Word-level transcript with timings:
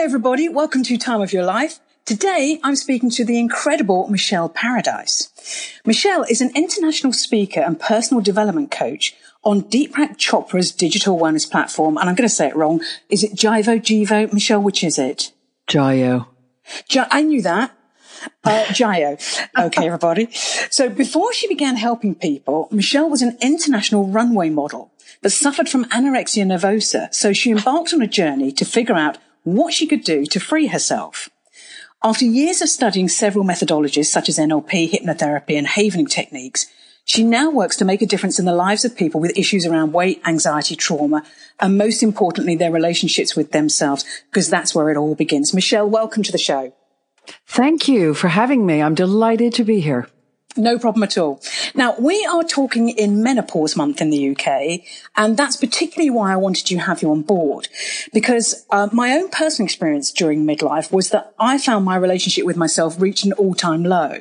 Hi, 0.00 0.04
everybody. 0.04 0.48
Welcome 0.48 0.82
to 0.84 0.96
Time 0.96 1.20
of 1.20 1.30
Your 1.30 1.44
Life. 1.44 1.78
Today, 2.06 2.58
I'm 2.64 2.74
speaking 2.74 3.10
to 3.10 3.22
the 3.22 3.38
incredible 3.38 4.08
Michele 4.08 4.48
Paradise. 4.48 5.28
Michele 5.84 6.22
is 6.22 6.40
an 6.40 6.50
international 6.54 7.12
speaker 7.12 7.60
and 7.60 7.78
personal 7.78 8.22
development 8.22 8.70
coach 8.70 9.14
on 9.44 9.60
Deepak 9.60 10.16
Chopra's 10.16 10.72
digital 10.72 11.18
wellness 11.18 11.48
platform. 11.48 11.98
And 11.98 12.08
I'm 12.08 12.14
going 12.14 12.26
to 12.26 12.34
say 12.34 12.48
it 12.48 12.56
wrong. 12.56 12.80
Is 13.10 13.22
it 13.22 13.32
Jivo, 13.32 13.78
Jivo? 13.78 14.32
Michele, 14.32 14.62
which 14.62 14.82
is 14.82 14.98
it? 14.98 15.32
Jiyo. 15.68 16.28
J- 16.88 17.04
I 17.10 17.20
knew 17.20 17.42
that. 17.42 17.76
Uh, 18.42 18.64
Jiyo. 18.68 19.20
Okay, 19.58 19.86
everybody. 19.86 20.30
So 20.70 20.88
before 20.88 21.34
she 21.34 21.46
began 21.46 21.76
helping 21.76 22.14
people, 22.14 22.68
Michele 22.70 23.10
was 23.10 23.20
an 23.20 23.36
international 23.42 24.06
runway 24.06 24.48
model, 24.48 24.92
but 25.20 25.30
suffered 25.30 25.68
from 25.68 25.84
anorexia 25.90 26.46
nervosa. 26.46 27.12
So 27.12 27.34
she 27.34 27.50
embarked 27.50 27.92
on 27.92 28.00
a 28.00 28.06
journey 28.06 28.50
to 28.52 28.64
figure 28.64 28.94
out 28.96 29.18
what 29.44 29.72
she 29.72 29.86
could 29.86 30.04
do 30.04 30.26
to 30.26 30.40
free 30.40 30.68
herself. 30.68 31.28
After 32.02 32.24
years 32.24 32.62
of 32.62 32.68
studying 32.68 33.08
several 33.08 33.44
methodologies 33.44 34.06
such 34.06 34.28
as 34.28 34.38
NLP, 34.38 34.90
hypnotherapy, 34.90 35.58
and 35.58 35.66
havening 35.66 36.06
techniques, 36.06 36.66
she 37.04 37.24
now 37.24 37.50
works 37.50 37.76
to 37.76 37.84
make 37.84 38.02
a 38.02 38.06
difference 38.06 38.38
in 38.38 38.44
the 38.44 38.54
lives 38.54 38.84
of 38.84 38.96
people 38.96 39.20
with 39.20 39.36
issues 39.36 39.66
around 39.66 39.92
weight, 39.92 40.22
anxiety, 40.24 40.76
trauma, 40.76 41.24
and 41.58 41.76
most 41.76 42.02
importantly, 42.02 42.56
their 42.56 42.70
relationships 42.70 43.34
with 43.34 43.52
themselves, 43.52 44.04
because 44.30 44.48
that's 44.48 44.74
where 44.74 44.90
it 44.90 44.96
all 44.96 45.14
begins. 45.14 45.52
Michele, 45.52 45.88
welcome 45.88 46.22
to 46.22 46.32
the 46.32 46.38
show. 46.38 46.72
Thank 47.46 47.88
you 47.88 48.14
for 48.14 48.28
having 48.28 48.64
me. 48.64 48.80
I'm 48.80 48.94
delighted 48.94 49.54
to 49.54 49.64
be 49.64 49.80
here. 49.80 50.08
No 50.60 50.78
problem 50.78 51.02
at 51.02 51.16
all. 51.16 51.40
Now, 51.74 51.94
we 51.98 52.26
are 52.26 52.44
talking 52.44 52.90
in 52.90 53.22
menopause 53.22 53.76
month 53.76 54.02
in 54.02 54.10
the 54.10 54.30
UK, 54.30 54.82
and 55.16 55.34
that's 55.34 55.56
particularly 55.56 56.10
why 56.10 56.34
I 56.34 56.36
wanted 56.36 56.66
to 56.66 56.76
have 56.76 57.00
you 57.00 57.10
on 57.10 57.22
board. 57.22 57.68
Because 58.12 58.66
uh, 58.70 58.90
my 58.92 59.12
own 59.12 59.30
personal 59.30 59.64
experience 59.64 60.12
during 60.12 60.46
midlife 60.46 60.92
was 60.92 61.08
that 61.10 61.32
I 61.38 61.56
found 61.56 61.86
my 61.86 61.96
relationship 61.96 62.44
with 62.44 62.58
myself 62.58 63.00
reached 63.00 63.24
an 63.24 63.32
all 63.32 63.54
time 63.54 63.84
low. 63.84 64.18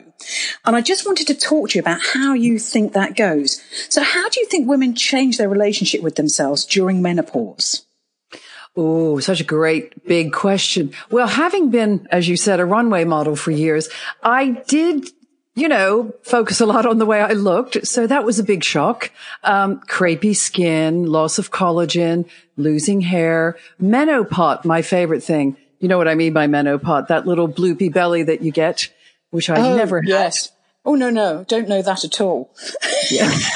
And 0.65 0.75
I 0.77 0.81
just 0.81 1.05
wanted 1.05 1.27
to 1.27 1.35
talk 1.35 1.69
to 1.69 1.75
you 1.75 1.81
about 1.81 1.99
how 2.13 2.33
you 2.33 2.57
think 2.57 2.93
that 2.93 3.17
goes. 3.17 3.61
So, 3.89 4.01
how 4.01 4.29
do 4.29 4.39
you 4.39 4.45
think 4.45 4.67
women 4.67 4.95
change 4.95 5.37
their 5.37 5.49
relationship 5.49 6.01
with 6.01 6.15
themselves 6.15 6.65
during 6.65 7.01
menopause? 7.01 7.85
Oh, 8.77 9.19
such 9.19 9.41
a 9.41 9.43
great 9.45 10.07
big 10.07 10.31
question. 10.31 10.93
Well, 11.11 11.27
having 11.27 11.69
been, 11.69 12.07
as 12.11 12.29
you 12.29 12.37
said, 12.37 12.61
a 12.61 12.65
runway 12.65 13.03
model 13.03 13.35
for 13.35 13.51
years, 13.51 13.89
I 14.23 14.63
did 14.67 15.09
you 15.59 15.67
know, 15.67 16.13
focus 16.23 16.61
a 16.61 16.65
lot 16.65 16.85
on 16.85 16.97
the 16.97 17.05
way 17.05 17.21
I 17.21 17.33
looked. 17.33 17.85
So 17.85 18.07
that 18.07 18.23
was 18.23 18.39
a 18.39 18.43
big 18.43 18.63
shock. 18.63 19.11
Um, 19.43 19.81
crepey 19.81 20.35
skin, 20.35 21.05
loss 21.05 21.37
of 21.37 21.51
collagen, 21.51 22.27
losing 22.57 23.01
hair, 23.01 23.57
menopot, 23.81 24.65
my 24.65 24.81
favorite 24.81 25.21
thing. 25.21 25.57
You 25.79 25.87
know 25.87 25.97
what 25.97 26.07
I 26.07 26.15
mean 26.15 26.33
by 26.33 26.47
menopot? 26.47 27.07
That 27.07 27.27
little 27.27 27.47
bloopy 27.47 27.91
belly 27.91 28.23
that 28.23 28.41
you 28.41 28.51
get, 28.51 28.89
which 29.31 29.49
I 29.49 29.59
oh, 29.59 29.75
never 29.75 30.01
had. 30.01 30.09
Yes. 30.09 30.51
Oh 30.85 30.95
no, 30.95 31.09
no, 31.09 31.43
don't 31.47 31.67
know 31.67 31.81
that 31.81 32.03
at 32.03 32.21
all. 32.21 32.51
yeah. 33.11 33.31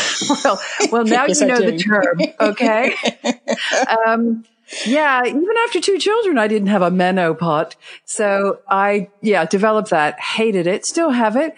Well, 0.46 0.62
well, 0.90 1.04
now 1.04 1.26
yes, 1.26 1.42
you 1.42 1.48
know 1.48 1.60
the 1.60 1.78
term. 1.78 2.18
Okay. 2.40 2.96
um, 4.08 4.46
yeah, 4.86 5.26
even 5.26 5.54
after 5.66 5.82
two 5.82 5.98
children, 5.98 6.38
I 6.38 6.48
didn't 6.48 6.70
have 6.70 6.82
a 6.82 6.90
menopot. 6.90 7.76
So 8.06 8.60
I, 8.70 9.10
yeah, 9.22 9.46
developed 9.46 9.90
that, 9.90 10.20
hated 10.20 10.66
it, 10.66 10.86
still 10.86 11.12
have 11.12 11.36
it 11.36 11.56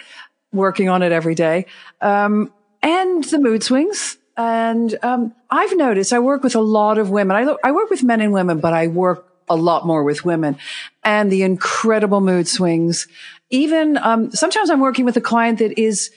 working 0.55 0.89
on 0.89 1.03
it 1.03 1.11
every 1.11 1.35
day. 1.35 1.65
Um, 2.01 2.51
and 2.81 3.23
the 3.25 3.39
mood 3.39 3.63
swings. 3.63 4.17
And 4.37 4.97
um, 5.01 5.33
I've 5.49 5.75
noticed 5.75 6.13
I 6.13 6.19
work 6.19 6.43
with 6.43 6.55
a 6.55 6.61
lot 6.61 6.97
of 6.97 7.09
women. 7.09 7.35
I, 7.35 7.55
I 7.63 7.71
work 7.71 7.89
with 7.89 8.03
men 8.03 8.21
and 8.21 8.33
women, 8.33 8.59
but 8.59 8.73
I 8.73 8.87
work 8.87 9.25
a 9.47 9.55
lot 9.55 9.85
more 9.85 10.03
with 10.03 10.25
women 10.25 10.57
and 11.03 11.31
the 11.31 11.43
incredible 11.43 12.21
mood 12.21 12.47
swings. 12.47 13.07
Even 13.49 13.97
um, 13.97 14.31
sometimes 14.31 14.69
I'm 14.69 14.79
working 14.79 15.05
with 15.05 15.17
a 15.17 15.21
client 15.21 15.59
that 15.59 15.79
is 15.79 16.11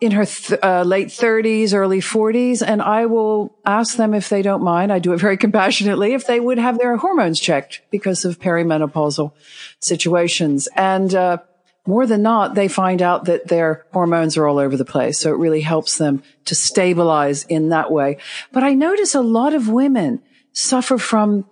in 0.00 0.12
her 0.12 0.24
th- 0.24 0.58
uh, 0.62 0.82
late 0.82 1.08
30s, 1.08 1.74
early 1.74 2.00
40s, 2.00 2.62
and 2.66 2.80
I 2.80 3.06
will 3.06 3.54
ask 3.66 3.96
them 3.96 4.14
if 4.14 4.30
they 4.30 4.40
don't 4.40 4.62
mind. 4.62 4.92
I 4.92 4.98
do 4.98 5.12
it 5.12 5.18
very 5.20 5.36
compassionately 5.44 6.14
if 6.14 6.26
they 6.26 6.40
would 6.40 6.58
have 6.58 6.78
their 6.78 6.96
hormones 6.96 7.38
checked 7.38 7.82
because 7.90 8.24
of 8.24 8.38
perimenopausal 8.38 9.32
situations. 9.80 10.68
And 10.74 11.14
uh, 11.14 11.38
more 11.86 12.06
than 12.06 12.22
not, 12.22 12.54
they 12.54 12.68
find 12.68 13.00
out 13.02 13.24
that 13.24 13.48
their 13.48 13.86
hormones 13.92 14.36
are 14.36 14.46
all 14.46 14.58
over 14.58 14.76
the 14.76 14.84
place. 14.84 15.18
So 15.18 15.30
it 15.30 15.38
really 15.38 15.62
helps 15.62 15.98
them 15.98 16.22
to 16.44 16.54
stabilize 16.54 17.44
in 17.44 17.70
that 17.70 17.90
way. 17.90 18.18
But 18.52 18.62
I 18.62 18.74
notice 18.74 19.14
a 19.14 19.22
lot 19.22 19.54
of 19.54 19.68
women 19.68 20.22
suffer 20.52 20.98
from 20.98 21.46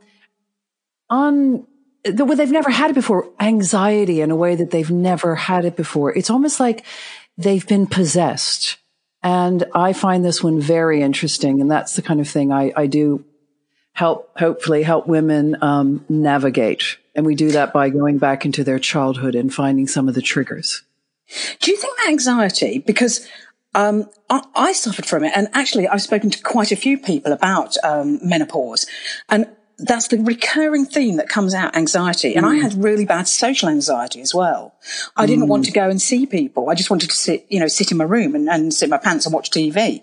un, 1.10 1.66
the 2.04 2.24
well, 2.24 2.36
they've 2.36 2.50
never 2.50 2.70
had 2.70 2.90
it 2.90 2.94
before, 2.94 3.30
anxiety 3.40 4.20
in 4.20 4.30
a 4.30 4.36
way 4.36 4.54
that 4.54 4.70
they've 4.70 4.90
never 4.90 5.34
had 5.34 5.64
it 5.64 5.76
before. 5.76 6.16
It's 6.16 6.30
almost 6.30 6.60
like 6.60 6.84
they've 7.36 7.66
been 7.66 7.86
possessed. 7.86 8.76
And 9.22 9.64
I 9.74 9.92
find 9.92 10.24
this 10.24 10.42
one 10.44 10.60
very 10.60 11.02
interesting. 11.02 11.60
And 11.60 11.70
that's 11.70 11.96
the 11.96 12.02
kind 12.02 12.20
of 12.20 12.28
thing 12.28 12.52
I, 12.52 12.72
I 12.76 12.86
do 12.86 13.24
help, 13.98 14.30
hopefully 14.38 14.84
help 14.84 15.08
women 15.08 15.56
um, 15.60 16.04
navigate. 16.08 16.98
And 17.16 17.26
we 17.26 17.34
do 17.34 17.50
that 17.50 17.72
by 17.72 17.88
going 17.88 18.18
back 18.18 18.44
into 18.44 18.62
their 18.62 18.78
childhood 18.78 19.34
and 19.34 19.52
finding 19.52 19.88
some 19.88 20.08
of 20.08 20.14
the 20.14 20.22
triggers. 20.22 20.82
Do 21.58 21.72
you 21.72 21.76
think 21.76 21.96
that 21.96 22.08
anxiety, 22.08 22.78
because 22.78 23.26
um, 23.74 24.08
I, 24.30 24.44
I, 24.54 24.72
suffered 24.72 25.04
from 25.04 25.24
it, 25.24 25.32
and 25.34 25.48
actually 25.52 25.88
I've 25.88 26.00
spoken 26.00 26.30
to 26.30 26.40
quite 26.40 26.70
a 26.70 26.76
few 26.76 26.96
people 26.96 27.32
about 27.32 27.74
um, 27.82 28.20
menopause, 28.22 28.86
and 29.28 29.48
that's 29.78 30.08
the 30.08 30.18
recurring 30.18 30.84
theme 30.84 31.16
that 31.16 31.28
comes 31.28 31.54
out 31.54 31.76
anxiety. 31.76 32.34
And 32.34 32.44
mm. 32.44 32.50
I 32.50 32.54
had 32.56 32.82
really 32.82 33.04
bad 33.04 33.28
social 33.28 33.68
anxiety 33.68 34.20
as 34.20 34.34
well. 34.34 34.74
I 35.16 35.24
didn't 35.26 35.44
mm. 35.44 35.48
want 35.48 35.66
to 35.66 35.70
go 35.70 35.88
and 35.88 36.02
see 36.02 36.26
people. 36.26 36.68
I 36.68 36.74
just 36.74 36.90
wanted 36.90 37.10
to 37.10 37.16
sit, 37.16 37.46
you 37.48 37.60
know, 37.60 37.68
sit 37.68 37.92
in 37.92 37.96
my 37.96 38.04
room 38.04 38.34
and, 38.34 38.48
and 38.48 38.74
sit 38.74 38.86
in 38.86 38.90
my 38.90 38.98
pants 38.98 39.24
and 39.24 39.32
watch 39.32 39.50
TV. 39.50 40.02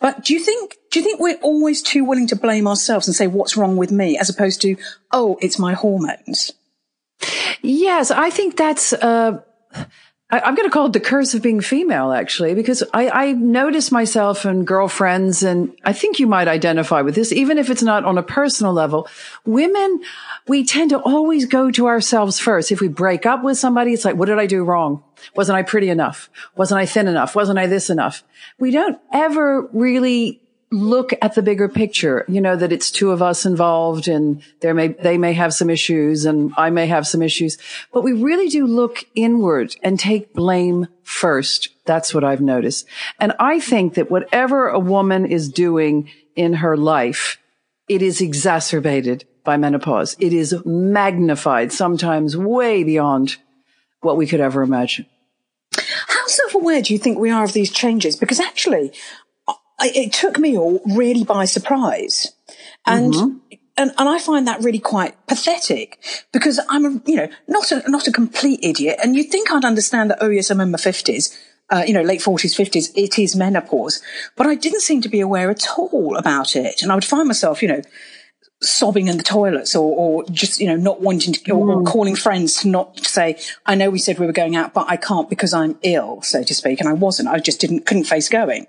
But 0.00 0.24
do 0.24 0.32
you 0.32 0.40
think, 0.40 0.76
do 0.90 1.00
you 1.00 1.04
think 1.04 1.20
we're 1.20 1.38
always 1.42 1.82
too 1.82 2.04
willing 2.04 2.28
to 2.28 2.36
blame 2.36 2.66
ourselves 2.66 3.06
and 3.06 3.14
say, 3.14 3.26
what's 3.26 3.56
wrong 3.56 3.76
with 3.76 3.92
me? 3.92 4.16
As 4.16 4.30
opposed 4.30 4.62
to, 4.62 4.76
oh, 5.12 5.36
it's 5.42 5.58
my 5.58 5.74
hormones? 5.74 6.52
Yes, 7.60 8.10
I 8.10 8.30
think 8.30 8.56
that's, 8.56 8.94
uh, 8.94 9.42
I, 10.32 10.48
am 10.48 10.54
going 10.54 10.68
to 10.68 10.72
call 10.72 10.86
it 10.86 10.92
the 10.92 11.00
curse 11.00 11.34
of 11.34 11.42
being 11.42 11.60
female, 11.60 12.12
actually, 12.12 12.54
because 12.54 12.84
I, 12.94 13.08
I 13.10 13.32
notice 13.32 13.90
myself 13.90 14.44
and 14.44 14.66
girlfriends, 14.66 15.42
and 15.42 15.74
I 15.84 15.92
think 15.92 16.20
you 16.20 16.26
might 16.28 16.46
identify 16.46 17.00
with 17.00 17.16
this, 17.16 17.32
even 17.32 17.58
if 17.58 17.68
it's 17.68 17.82
not 17.82 18.04
on 18.04 18.16
a 18.16 18.22
personal 18.22 18.72
level. 18.72 19.08
Women, 19.44 20.02
we 20.46 20.64
tend 20.64 20.90
to 20.90 21.00
always 21.00 21.46
go 21.46 21.70
to 21.72 21.86
ourselves 21.86 22.38
first. 22.38 22.70
If 22.70 22.80
we 22.80 22.88
break 22.88 23.26
up 23.26 23.42
with 23.42 23.58
somebody, 23.58 23.92
it's 23.92 24.04
like, 24.04 24.16
what 24.16 24.26
did 24.26 24.38
I 24.38 24.46
do 24.46 24.62
wrong? 24.62 25.02
Wasn't 25.34 25.56
I 25.56 25.62
pretty 25.62 25.88
enough? 25.88 26.30
Wasn't 26.56 26.78
I 26.78 26.86
thin 26.86 27.08
enough? 27.08 27.34
Wasn't 27.34 27.58
I 27.58 27.66
this 27.66 27.90
enough? 27.90 28.22
We 28.58 28.70
don't 28.70 28.98
ever 29.12 29.68
really 29.72 30.40
look 30.72 31.12
at 31.20 31.34
the 31.34 31.42
bigger 31.42 31.68
picture, 31.68 32.24
you 32.28 32.40
know, 32.40 32.54
that 32.54 32.72
it's 32.72 32.90
two 32.90 33.10
of 33.10 33.20
us 33.20 33.44
involved 33.44 34.06
and 34.06 34.42
there 34.60 34.72
may, 34.72 34.88
they 34.88 35.18
may 35.18 35.32
have 35.32 35.52
some 35.52 35.68
issues 35.68 36.24
and 36.24 36.52
I 36.56 36.70
may 36.70 36.86
have 36.86 37.06
some 37.06 37.22
issues, 37.22 37.58
but 37.92 38.02
we 38.02 38.12
really 38.12 38.48
do 38.48 38.66
look 38.66 39.04
inward 39.16 39.74
and 39.82 39.98
take 39.98 40.32
blame 40.32 40.86
first. 41.02 41.70
That's 41.86 42.14
what 42.14 42.22
I've 42.22 42.40
noticed. 42.40 42.86
And 43.18 43.32
I 43.40 43.58
think 43.58 43.94
that 43.94 44.10
whatever 44.10 44.68
a 44.68 44.78
woman 44.78 45.26
is 45.26 45.48
doing 45.48 46.08
in 46.36 46.54
her 46.54 46.76
life, 46.76 47.38
it 47.88 48.00
is 48.00 48.20
exacerbated 48.20 49.24
by 49.42 49.56
menopause. 49.56 50.14
It 50.20 50.32
is 50.32 50.54
magnified, 50.64 51.72
sometimes 51.72 52.36
way 52.36 52.84
beyond 52.84 53.38
what 54.02 54.16
we 54.16 54.26
could 54.26 54.40
ever 54.40 54.62
imagine. 54.62 55.06
How 56.06 56.26
self-aware 56.26 56.82
do 56.82 56.92
you 56.92 56.98
think 56.98 57.18
we 57.18 57.30
are 57.30 57.42
of 57.42 57.52
these 57.54 57.72
changes? 57.72 58.14
Because 58.14 58.38
actually, 58.38 58.92
it 59.82 60.12
took 60.12 60.38
me 60.38 60.56
all 60.56 60.80
really 60.94 61.24
by 61.24 61.44
surprise. 61.44 62.32
And, 62.86 63.12
mm-hmm. 63.12 63.56
and, 63.76 63.92
and 63.96 64.08
I 64.08 64.18
find 64.18 64.46
that 64.46 64.62
really 64.62 64.78
quite 64.78 65.14
pathetic 65.26 65.98
because 66.32 66.60
I'm, 66.68 66.84
a, 66.84 67.00
you 67.06 67.16
know, 67.16 67.28
not 67.48 67.72
a, 67.72 67.82
not 67.88 68.06
a 68.06 68.12
complete 68.12 68.60
idiot. 68.62 68.98
And 69.02 69.16
you'd 69.16 69.30
think 69.30 69.50
I'd 69.50 69.64
understand 69.64 70.10
that, 70.10 70.18
oh 70.20 70.28
yes, 70.28 70.50
I'm 70.50 70.60
in 70.60 70.70
my 70.70 70.78
fifties. 70.78 71.38
Uh, 71.72 71.84
you 71.86 71.94
know, 71.94 72.02
late 72.02 72.20
40s, 72.20 72.58
50s, 72.58 72.90
it 72.96 73.16
is 73.16 73.36
menopause. 73.36 74.02
But 74.34 74.48
I 74.48 74.56
didn't 74.56 74.80
seem 74.80 75.02
to 75.02 75.08
be 75.08 75.20
aware 75.20 75.50
at 75.50 75.68
all 75.78 76.16
about 76.16 76.56
it. 76.56 76.82
And 76.82 76.90
I 76.90 76.96
would 76.96 77.04
find 77.04 77.28
myself, 77.28 77.62
you 77.62 77.68
know, 77.68 77.80
sobbing 78.62 79.08
in 79.08 79.16
the 79.16 79.22
toilets 79.22 79.74
or, 79.74 79.96
or 79.96 80.24
just, 80.30 80.60
you 80.60 80.66
know, 80.66 80.76
not 80.76 81.00
wanting 81.00 81.32
to, 81.32 81.52
or, 81.52 81.70
or, 81.70 81.76
mm. 81.82 81.86
calling 81.86 82.14
friends 82.14 82.60
to 82.60 82.68
not 82.68 82.98
say, 83.06 83.38
I 83.64 83.74
know 83.74 83.88
we 83.90 83.98
said 83.98 84.18
we 84.18 84.26
were 84.26 84.32
going 84.32 84.54
out, 84.54 84.74
but 84.74 84.86
I 84.88 84.96
can't 84.96 85.30
because 85.30 85.54
I'm 85.54 85.78
ill, 85.82 86.20
so 86.22 86.42
to 86.42 86.54
speak. 86.54 86.80
And 86.80 86.88
I 86.88 86.92
wasn't. 86.92 87.28
I 87.28 87.38
just 87.38 87.60
didn't, 87.60 87.86
couldn't 87.86 88.04
face 88.04 88.28
going. 88.28 88.66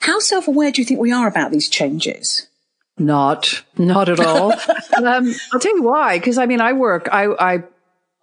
How 0.00 0.20
self 0.20 0.46
aware 0.46 0.70
do 0.70 0.80
you 0.80 0.86
think 0.86 1.00
we 1.00 1.12
are 1.12 1.26
about 1.26 1.50
these 1.50 1.68
changes? 1.68 2.48
Not, 2.96 3.64
not 3.76 4.08
at 4.08 4.20
all. 4.20 4.52
um, 4.96 5.34
I'll 5.52 5.60
tell 5.60 5.76
you 5.76 5.82
why. 5.82 6.18
Cause 6.20 6.38
I 6.38 6.46
mean, 6.46 6.60
I 6.60 6.72
work, 6.72 7.08
I, 7.10 7.26
I, 7.26 7.64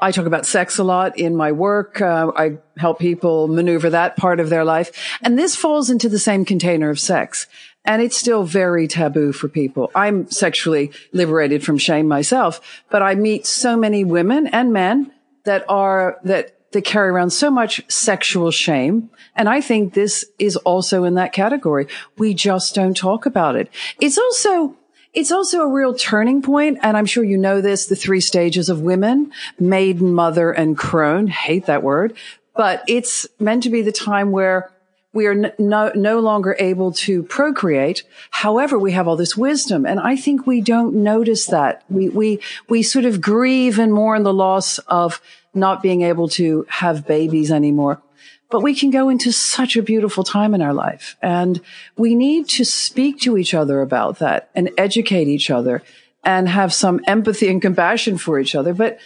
I 0.01 0.11
talk 0.11 0.25
about 0.25 0.47
sex 0.47 0.79
a 0.79 0.83
lot 0.83 1.19
in 1.19 1.35
my 1.35 1.51
work. 1.51 2.01
Uh, 2.01 2.31
I 2.35 2.57
help 2.77 2.99
people 2.99 3.47
maneuver 3.47 3.91
that 3.91 4.17
part 4.17 4.39
of 4.39 4.49
their 4.49 4.65
life. 4.65 4.91
And 5.21 5.37
this 5.37 5.55
falls 5.55 5.91
into 5.91 6.09
the 6.09 6.17
same 6.17 6.43
container 6.43 6.89
of 6.89 6.99
sex. 6.99 7.45
And 7.83 8.01
it's 8.01 8.17
still 8.17 8.43
very 8.43 8.87
taboo 8.87 9.31
for 9.31 9.47
people. 9.47 9.91
I'm 9.95 10.29
sexually 10.29 10.91
liberated 11.13 11.63
from 11.63 11.77
shame 11.77 12.07
myself, 12.07 12.61
but 12.89 13.01
I 13.01 13.15
meet 13.15 13.45
so 13.45 13.75
many 13.75 14.03
women 14.03 14.47
and 14.47 14.71
men 14.71 15.11
that 15.45 15.65
are, 15.67 16.19
that 16.23 16.55
they 16.71 16.81
carry 16.81 17.09
around 17.09 17.31
so 17.31 17.49
much 17.49 17.81
sexual 17.91 18.51
shame. 18.51 19.09
And 19.35 19.49
I 19.49 19.61
think 19.61 19.93
this 19.93 20.25
is 20.39 20.55
also 20.57 21.03
in 21.03 21.15
that 21.15 21.33
category. 21.33 21.87
We 22.17 22.33
just 22.33 22.75
don't 22.75 22.95
talk 22.95 23.25
about 23.25 23.55
it. 23.55 23.69
It's 23.99 24.17
also, 24.17 24.75
it's 25.13 25.31
also 25.31 25.61
a 25.61 25.67
real 25.67 25.93
turning 25.93 26.41
point, 26.41 26.79
and 26.81 26.95
I'm 26.95 27.05
sure 27.05 27.23
you 27.23 27.37
know 27.37 27.61
this, 27.61 27.87
the 27.87 27.95
three 27.95 28.21
stages 28.21 28.69
of 28.69 28.81
women, 28.81 29.31
maiden, 29.59 30.13
mother, 30.13 30.51
and 30.51 30.77
crone. 30.77 31.27
Hate 31.27 31.65
that 31.65 31.83
word. 31.83 32.15
But 32.55 32.83
it's 32.87 33.27
meant 33.39 33.63
to 33.63 33.69
be 33.69 33.81
the 33.81 33.91
time 33.91 34.31
where 34.31 34.71
we 35.13 35.27
are 35.27 35.35
no, 35.59 35.91
no 35.93 36.19
longer 36.19 36.55
able 36.57 36.93
to 36.93 37.23
procreate. 37.23 38.03
However, 38.29 38.79
we 38.79 38.93
have 38.93 39.07
all 39.07 39.17
this 39.17 39.35
wisdom. 39.35 39.85
And 39.85 39.99
I 39.99 40.15
think 40.15 40.47
we 40.47 40.61
don't 40.61 40.95
notice 40.95 41.47
that. 41.47 41.83
We, 41.89 42.09
we, 42.09 42.39
we 42.69 42.81
sort 42.81 43.05
of 43.05 43.19
grieve 43.19 43.77
and 43.77 43.93
mourn 43.93 44.23
the 44.23 44.33
loss 44.33 44.77
of 44.79 45.21
not 45.53 45.81
being 45.81 46.01
able 46.01 46.29
to 46.29 46.65
have 46.69 47.05
babies 47.05 47.51
anymore. 47.51 48.01
But 48.49 48.61
we 48.61 48.73
can 48.75 48.89
go 48.89 49.09
into 49.09 49.31
such 49.31 49.75
a 49.75 49.83
beautiful 49.83 50.23
time 50.23 50.53
in 50.53 50.61
our 50.61 50.73
life. 50.73 51.17
And 51.21 51.61
we 51.97 52.15
need 52.15 52.47
to 52.49 52.65
speak 52.65 53.19
to 53.21 53.37
each 53.37 53.53
other 53.53 53.81
about 53.81 54.19
that 54.19 54.49
and 54.55 54.71
educate 54.77 55.27
each 55.27 55.49
other 55.49 55.83
and 56.23 56.47
have 56.47 56.73
some 56.73 57.01
empathy 57.05 57.49
and 57.49 57.61
compassion 57.61 58.17
for 58.17 58.39
each 58.39 58.55
other. 58.55 58.73
But 58.73 58.99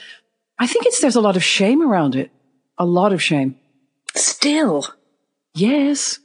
I 0.60 0.68
think 0.68 0.86
it's, 0.86 1.00
there's 1.00 1.16
a 1.16 1.22
lot 1.22 1.36
of 1.36 1.44
shame 1.44 1.82
around 1.82 2.16
it. 2.16 2.32
A 2.78 2.86
lot 2.86 3.14
of 3.14 3.24
shame. 3.24 3.56
Still. 4.16 4.86
Yes, 5.56 6.20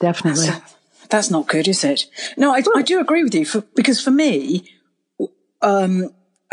definitely. 0.00 0.46
That's, 0.46 0.76
that's 1.10 1.30
not 1.30 1.46
good, 1.46 1.68
is 1.68 1.84
it? 1.84 2.06
No, 2.36 2.52
I, 2.52 2.62
I 2.74 2.82
do 2.82 2.98
agree 2.98 3.22
with 3.22 3.34
you 3.34 3.44
for, 3.44 3.60
because 3.74 4.00
for 4.02 4.10
me, 4.10 4.68
um, 5.60 6.10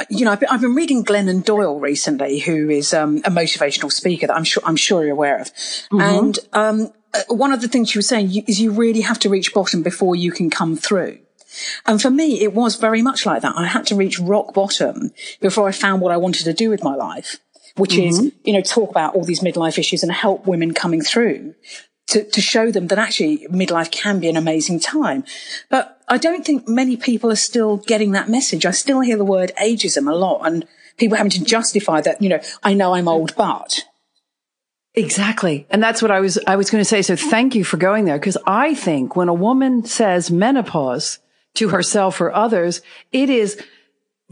you 0.09 0.25
know, 0.25 0.31
I've 0.31 0.39
been, 0.39 0.49
I've 0.49 0.61
been, 0.61 0.75
reading 0.75 1.05
Glennon 1.05 1.43
Doyle 1.43 1.79
recently, 1.79 2.39
who 2.39 2.69
is 2.69 2.93
um, 2.93 3.17
a 3.19 3.29
motivational 3.29 3.91
speaker 3.91 4.27
that 4.27 4.35
I'm 4.35 4.43
sure 4.43 4.61
I'm 4.65 4.75
sure 4.75 5.03
you're 5.03 5.13
aware 5.13 5.39
of. 5.39 5.47
Mm-hmm. 5.47 6.01
And 6.01 6.39
um, 6.51 6.93
uh, 7.13 7.21
one 7.29 7.53
of 7.53 7.61
the 7.61 7.67
things 7.67 7.91
she 7.91 7.97
was 7.97 8.07
saying 8.07 8.43
is 8.47 8.59
you 8.59 8.71
really 8.71 9.01
have 9.01 9.19
to 9.19 9.29
reach 9.29 9.53
bottom 9.53 9.83
before 9.83 10.15
you 10.15 10.31
can 10.31 10.49
come 10.49 10.75
through. 10.75 11.19
And 11.85 12.01
for 12.01 12.09
me, 12.09 12.41
it 12.41 12.53
was 12.53 12.75
very 12.75 13.03
much 13.03 13.25
like 13.25 13.43
that. 13.43 13.55
I 13.55 13.67
had 13.67 13.85
to 13.87 13.95
reach 13.95 14.19
rock 14.19 14.53
bottom 14.53 15.11
before 15.39 15.67
I 15.67 15.71
found 15.71 16.01
what 16.01 16.11
I 16.11 16.17
wanted 16.17 16.45
to 16.45 16.53
do 16.53 16.69
with 16.69 16.83
my 16.83 16.95
life 16.95 17.37
which 17.75 17.91
mm-hmm. 17.91 18.07
is, 18.07 18.31
you 18.43 18.53
know, 18.53 18.61
talk 18.61 18.89
about 18.89 19.15
all 19.15 19.23
these 19.23 19.41
midlife 19.41 19.77
issues 19.77 20.03
and 20.03 20.11
help 20.11 20.45
women 20.45 20.73
coming 20.73 21.01
through 21.01 21.55
to, 22.07 22.23
to 22.23 22.41
show 22.41 22.71
them 22.71 22.87
that 22.87 22.99
actually 22.99 23.47
midlife 23.47 23.91
can 23.91 24.19
be 24.19 24.29
an 24.29 24.37
amazing 24.37 24.79
time. 24.79 25.23
But 25.69 26.01
I 26.07 26.17
don't 26.17 26.45
think 26.45 26.67
many 26.67 26.97
people 26.97 27.31
are 27.31 27.35
still 27.35 27.77
getting 27.77 28.11
that 28.11 28.29
message. 28.29 28.65
I 28.65 28.71
still 28.71 29.01
hear 29.01 29.17
the 29.17 29.25
word 29.25 29.51
ageism 29.59 30.11
a 30.11 30.15
lot 30.15 30.45
and 30.45 30.67
people 30.97 31.17
having 31.17 31.31
to 31.31 31.43
justify 31.43 32.01
that, 32.01 32.21
you 32.21 32.29
know, 32.29 32.39
I 32.61 32.73
know 32.73 32.93
I'm 32.93 33.07
old, 33.07 33.35
but. 33.35 33.85
Exactly. 34.93 35.65
And 35.71 35.81
that's 35.81 36.01
what 36.01 36.11
I 36.11 36.19
was, 36.19 36.37
I 36.45 36.55
was 36.55 36.69
going 36.69 36.81
to 36.81 36.85
say. 36.85 37.01
So 37.01 37.15
thank 37.15 37.55
you 37.55 37.63
for 37.63 37.77
going 37.77 38.05
there. 38.05 38.19
Cause 38.19 38.37
I 38.45 38.75
think 38.75 39.15
when 39.15 39.27
a 39.27 39.33
woman 39.33 39.85
says 39.85 40.29
menopause 40.29 41.17
to 41.55 41.69
herself 41.69 42.21
or 42.21 42.31
others, 42.31 42.81
it 43.11 43.29
is 43.29 43.59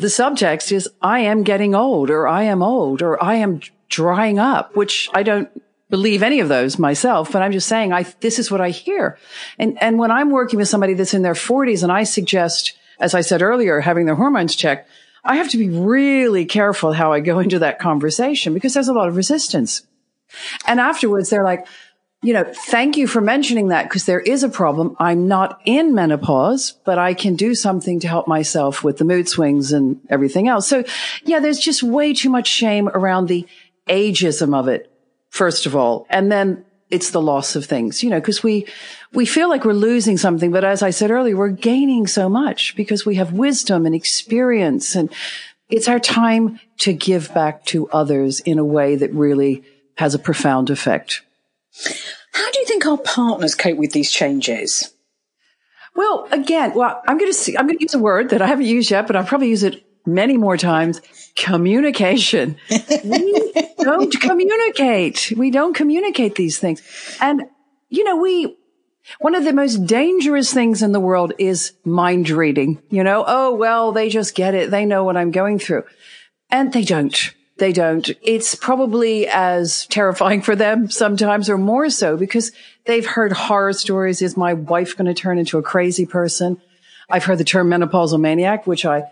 the 0.01 0.07
subtext 0.07 0.71
is 0.71 0.89
I 1.01 1.19
am 1.19 1.43
getting 1.43 1.75
old 1.75 2.09
or 2.09 2.27
I 2.27 2.43
am 2.43 2.63
old 2.63 3.01
or 3.01 3.23
I 3.23 3.35
am 3.35 3.61
drying 3.87 4.39
up, 4.39 4.75
which 4.75 5.07
I 5.13 5.21
don't 5.21 5.49
believe 5.91 6.23
any 6.23 6.39
of 6.39 6.49
those 6.49 6.79
myself, 6.79 7.31
but 7.31 7.43
I'm 7.43 7.51
just 7.51 7.67
saying 7.67 7.93
I, 7.93 8.03
this 8.21 8.39
is 8.39 8.49
what 8.49 8.61
I 8.61 8.71
hear. 8.71 9.19
And, 9.59 9.81
and 9.81 9.99
when 9.99 10.09
I'm 10.09 10.31
working 10.31 10.57
with 10.57 10.69
somebody 10.69 10.95
that's 10.95 11.13
in 11.13 11.21
their 11.21 11.35
forties 11.35 11.83
and 11.83 11.91
I 11.91 12.03
suggest, 12.03 12.73
as 12.99 13.13
I 13.13 13.21
said 13.21 13.43
earlier, 13.43 13.79
having 13.79 14.07
their 14.07 14.15
hormones 14.15 14.55
checked, 14.55 14.89
I 15.23 15.35
have 15.35 15.49
to 15.49 15.57
be 15.57 15.69
really 15.69 16.45
careful 16.45 16.93
how 16.93 17.13
I 17.13 17.19
go 17.19 17.37
into 17.37 17.59
that 17.59 17.77
conversation 17.77 18.55
because 18.55 18.73
there's 18.73 18.87
a 18.87 18.93
lot 18.93 19.07
of 19.07 19.15
resistance. 19.15 19.83
And 20.65 20.79
afterwards 20.79 21.29
they're 21.29 21.43
like, 21.43 21.67
you 22.23 22.33
know, 22.33 22.43
thank 22.43 22.97
you 22.97 23.07
for 23.07 23.19
mentioning 23.19 23.69
that 23.69 23.83
because 23.83 24.05
there 24.05 24.19
is 24.19 24.43
a 24.43 24.49
problem. 24.49 24.95
I'm 24.99 25.27
not 25.27 25.59
in 25.65 25.95
menopause, 25.95 26.73
but 26.85 26.99
I 26.99 27.15
can 27.15 27.35
do 27.35 27.55
something 27.55 27.99
to 28.01 28.07
help 28.07 28.27
myself 28.27 28.83
with 28.83 28.97
the 28.97 29.05
mood 29.05 29.27
swings 29.27 29.71
and 29.71 29.99
everything 30.07 30.47
else. 30.47 30.67
So 30.67 30.83
yeah, 31.23 31.39
there's 31.39 31.59
just 31.59 31.81
way 31.81 32.13
too 32.13 32.29
much 32.29 32.47
shame 32.47 32.89
around 32.89 33.27
the 33.27 33.47
ageism 33.87 34.55
of 34.55 34.67
it, 34.67 34.91
first 35.29 35.65
of 35.65 35.75
all. 35.75 36.05
And 36.11 36.31
then 36.31 36.63
it's 36.91 37.09
the 37.09 37.21
loss 37.21 37.55
of 37.55 37.65
things, 37.65 38.03
you 38.03 38.09
know, 38.11 38.19
because 38.19 38.43
we, 38.43 38.67
we 39.13 39.25
feel 39.25 39.49
like 39.49 39.65
we're 39.65 39.73
losing 39.73 40.17
something. 40.17 40.51
But 40.51 40.63
as 40.63 40.83
I 40.83 40.91
said 40.91 41.09
earlier, 41.09 41.35
we're 41.35 41.49
gaining 41.49 42.05
so 42.05 42.29
much 42.29 42.75
because 42.75 43.03
we 43.03 43.15
have 43.15 43.33
wisdom 43.33 43.87
and 43.87 43.95
experience 43.95 44.95
and 44.95 45.11
it's 45.69 45.87
our 45.87 45.99
time 45.99 46.59
to 46.79 46.93
give 46.93 47.33
back 47.33 47.65
to 47.67 47.89
others 47.89 48.41
in 48.41 48.59
a 48.59 48.65
way 48.65 48.97
that 48.97 49.11
really 49.13 49.63
has 49.95 50.13
a 50.13 50.19
profound 50.19 50.69
effect. 50.69 51.23
How 52.33 52.51
do 52.51 52.59
you 52.59 52.65
think 52.65 52.85
our 52.85 52.97
partners 52.97 53.55
cope 53.55 53.77
with 53.77 53.91
these 53.91 54.11
changes? 54.11 54.93
Well, 55.95 56.27
again, 56.31 56.73
well, 56.73 57.01
I'm 57.07 57.17
going 57.17 57.31
to 57.31 57.37
see, 57.37 57.57
I'm 57.57 57.67
going 57.67 57.77
to 57.77 57.83
use 57.83 57.93
a 57.93 57.99
word 57.99 58.29
that 58.29 58.41
I 58.41 58.47
haven't 58.47 58.65
used 58.65 58.91
yet, 58.91 59.07
but 59.07 59.15
I'll 59.15 59.25
probably 59.25 59.49
use 59.49 59.63
it 59.63 59.83
many 60.05 60.37
more 60.37 60.57
times. 60.57 61.01
Communication. 61.35 62.57
we 62.69 63.53
don't 63.79 64.11
communicate. 64.19 65.33
We 65.35 65.51
don't 65.51 65.75
communicate 65.75 66.35
these 66.35 66.59
things. 66.59 66.81
And, 67.19 67.43
you 67.89 68.03
know, 68.03 68.17
we, 68.17 68.57
one 69.19 69.35
of 69.35 69.43
the 69.43 69.53
most 69.53 69.85
dangerous 69.85 70.53
things 70.53 70.81
in 70.81 70.91
the 70.91 70.99
world 70.99 71.33
is 71.37 71.73
mind 71.83 72.29
reading. 72.29 72.81
You 72.89 73.03
know, 73.03 73.23
oh, 73.27 73.53
well, 73.53 73.91
they 73.91 74.09
just 74.09 74.35
get 74.35 74.53
it. 74.53 74.71
They 74.71 74.85
know 74.85 75.03
what 75.03 75.17
I'm 75.17 75.31
going 75.31 75.59
through. 75.59 75.83
And 76.49 76.71
they 76.71 76.83
don't. 76.83 77.33
They 77.61 77.73
don't. 77.73 78.09
It's 78.23 78.55
probably 78.55 79.27
as 79.27 79.85
terrifying 79.85 80.41
for 80.41 80.55
them 80.55 80.89
sometimes 80.89 81.47
or 81.47 81.59
more 81.59 81.91
so 81.91 82.17
because 82.17 82.51
they've 82.85 83.05
heard 83.05 83.31
horror 83.31 83.73
stories. 83.73 84.23
Is 84.23 84.35
my 84.35 84.55
wife 84.55 84.97
going 84.97 85.05
to 85.05 85.13
turn 85.13 85.37
into 85.37 85.59
a 85.59 85.61
crazy 85.61 86.07
person? 86.07 86.59
I've 87.07 87.23
heard 87.23 87.37
the 87.37 87.43
term 87.43 87.69
menopausal 87.69 88.19
maniac, 88.19 88.65
which 88.65 88.83
I 88.83 89.03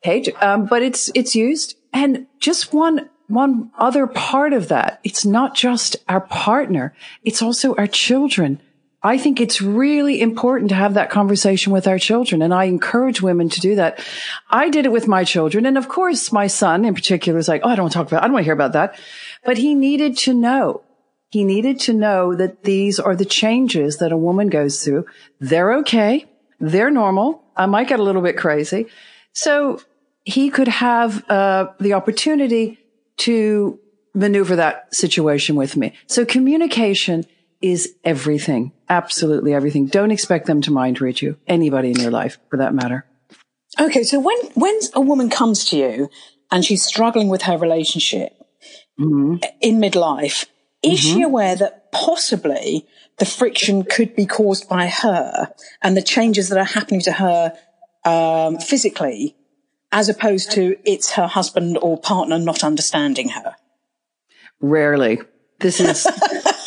hate, 0.00 0.34
um, 0.42 0.64
but 0.64 0.80
it's, 0.80 1.10
it's 1.14 1.34
used. 1.34 1.76
And 1.92 2.26
just 2.40 2.72
one, 2.72 3.10
one 3.26 3.72
other 3.76 4.06
part 4.06 4.54
of 4.54 4.68
that. 4.68 5.00
It's 5.04 5.26
not 5.26 5.54
just 5.54 5.96
our 6.08 6.22
partner. 6.22 6.94
It's 7.24 7.42
also 7.42 7.74
our 7.74 7.86
children. 7.86 8.58
I 9.02 9.16
think 9.16 9.40
it's 9.40 9.62
really 9.62 10.20
important 10.20 10.70
to 10.70 10.74
have 10.74 10.94
that 10.94 11.10
conversation 11.10 11.72
with 11.72 11.86
our 11.86 11.98
children. 11.98 12.42
And 12.42 12.52
I 12.52 12.64
encourage 12.64 13.22
women 13.22 13.48
to 13.50 13.60
do 13.60 13.76
that. 13.76 14.04
I 14.50 14.70
did 14.70 14.86
it 14.86 14.92
with 14.92 15.06
my 15.06 15.22
children. 15.22 15.66
And 15.66 15.78
of 15.78 15.88
course, 15.88 16.32
my 16.32 16.48
son 16.48 16.84
in 16.84 16.94
particular 16.94 17.36
was 17.36 17.48
like, 17.48 17.62
Oh, 17.64 17.68
I 17.68 17.76
don't 17.76 17.84
want 17.84 17.92
to 17.92 17.98
talk 17.98 18.08
about, 18.08 18.22
I 18.22 18.26
don't 18.26 18.34
want 18.34 18.42
to 18.42 18.46
hear 18.46 18.54
about 18.54 18.72
that. 18.72 18.98
But 19.44 19.58
he 19.58 19.74
needed 19.74 20.16
to 20.18 20.34
know. 20.34 20.82
He 21.30 21.44
needed 21.44 21.78
to 21.80 21.92
know 21.92 22.34
that 22.34 22.64
these 22.64 22.98
are 22.98 23.14
the 23.14 23.24
changes 23.24 23.98
that 23.98 24.12
a 24.12 24.16
woman 24.16 24.48
goes 24.48 24.82
through. 24.82 25.06
They're 25.38 25.74
okay. 25.74 26.26
They're 26.58 26.90
normal. 26.90 27.44
I 27.56 27.66
might 27.66 27.88
get 27.88 28.00
a 28.00 28.02
little 28.02 28.22
bit 28.22 28.36
crazy. 28.36 28.86
So 29.32 29.80
he 30.24 30.50
could 30.50 30.68
have 30.68 31.28
uh, 31.30 31.68
the 31.78 31.92
opportunity 31.92 32.78
to 33.18 33.78
maneuver 34.14 34.56
that 34.56 34.92
situation 34.94 35.54
with 35.54 35.76
me. 35.76 35.94
So 36.06 36.24
communication 36.24 37.24
is 37.60 37.94
everything. 38.04 38.72
Absolutely 38.88 39.52
everything. 39.52 39.86
Don't 39.86 40.10
expect 40.10 40.46
them 40.46 40.60
to 40.62 40.70
mind 40.70 41.00
read 41.00 41.20
you. 41.20 41.36
Anybody 41.46 41.90
in 41.90 42.00
your 42.00 42.10
life 42.10 42.38
for 42.50 42.56
that 42.58 42.74
matter. 42.74 43.04
Okay. 43.80 44.02
So 44.02 44.20
when, 44.20 44.36
when 44.54 44.78
a 44.94 45.00
woman 45.00 45.30
comes 45.30 45.64
to 45.66 45.76
you 45.76 46.08
and 46.50 46.64
she's 46.64 46.84
struggling 46.84 47.28
with 47.28 47.42
her 47.42 47.58
relationship 47.58 48.32
mm-hmm. 48.98 49.36
in 49.60 49.80
midlife, 49.80 50.46
is 50.82 51.00
mm-hmm. 51.00 51.14
she 51.14 51.22
aware 51.22 51.56
that 51.56 51.90
possibly 51.92 52.86
the 53.18 53.24
friction 53.26 53.82
could 53.82 54.14
be 54.14 54.26
caused 54.26 54.68
by 54.68 54.86
her 54.86 55.52
and 55.82 55.96
the 55.96 56.02
changes 56.02 56.48
that 56.48 56.58
are 56.58 56.64
happening 56.64 57.00
to 57.00 57.12
her 57.12 57.52
um, 58.04 58.58
physically, 58.58 59.36
as 59.90 60.08
opposed 60.08 60.52
to 60.52 60.76
it's 60.84 61.12
her 61.12 61.26
husband 61.26 61.78
or 61.82 61.98
partner 61.98 62.38
not 62.38 62.62
understanding 62.62 63.30
her? 63.30 63.56
Rarely. 64.60 65.18
This 65.60 65.80
is 65.80 66.06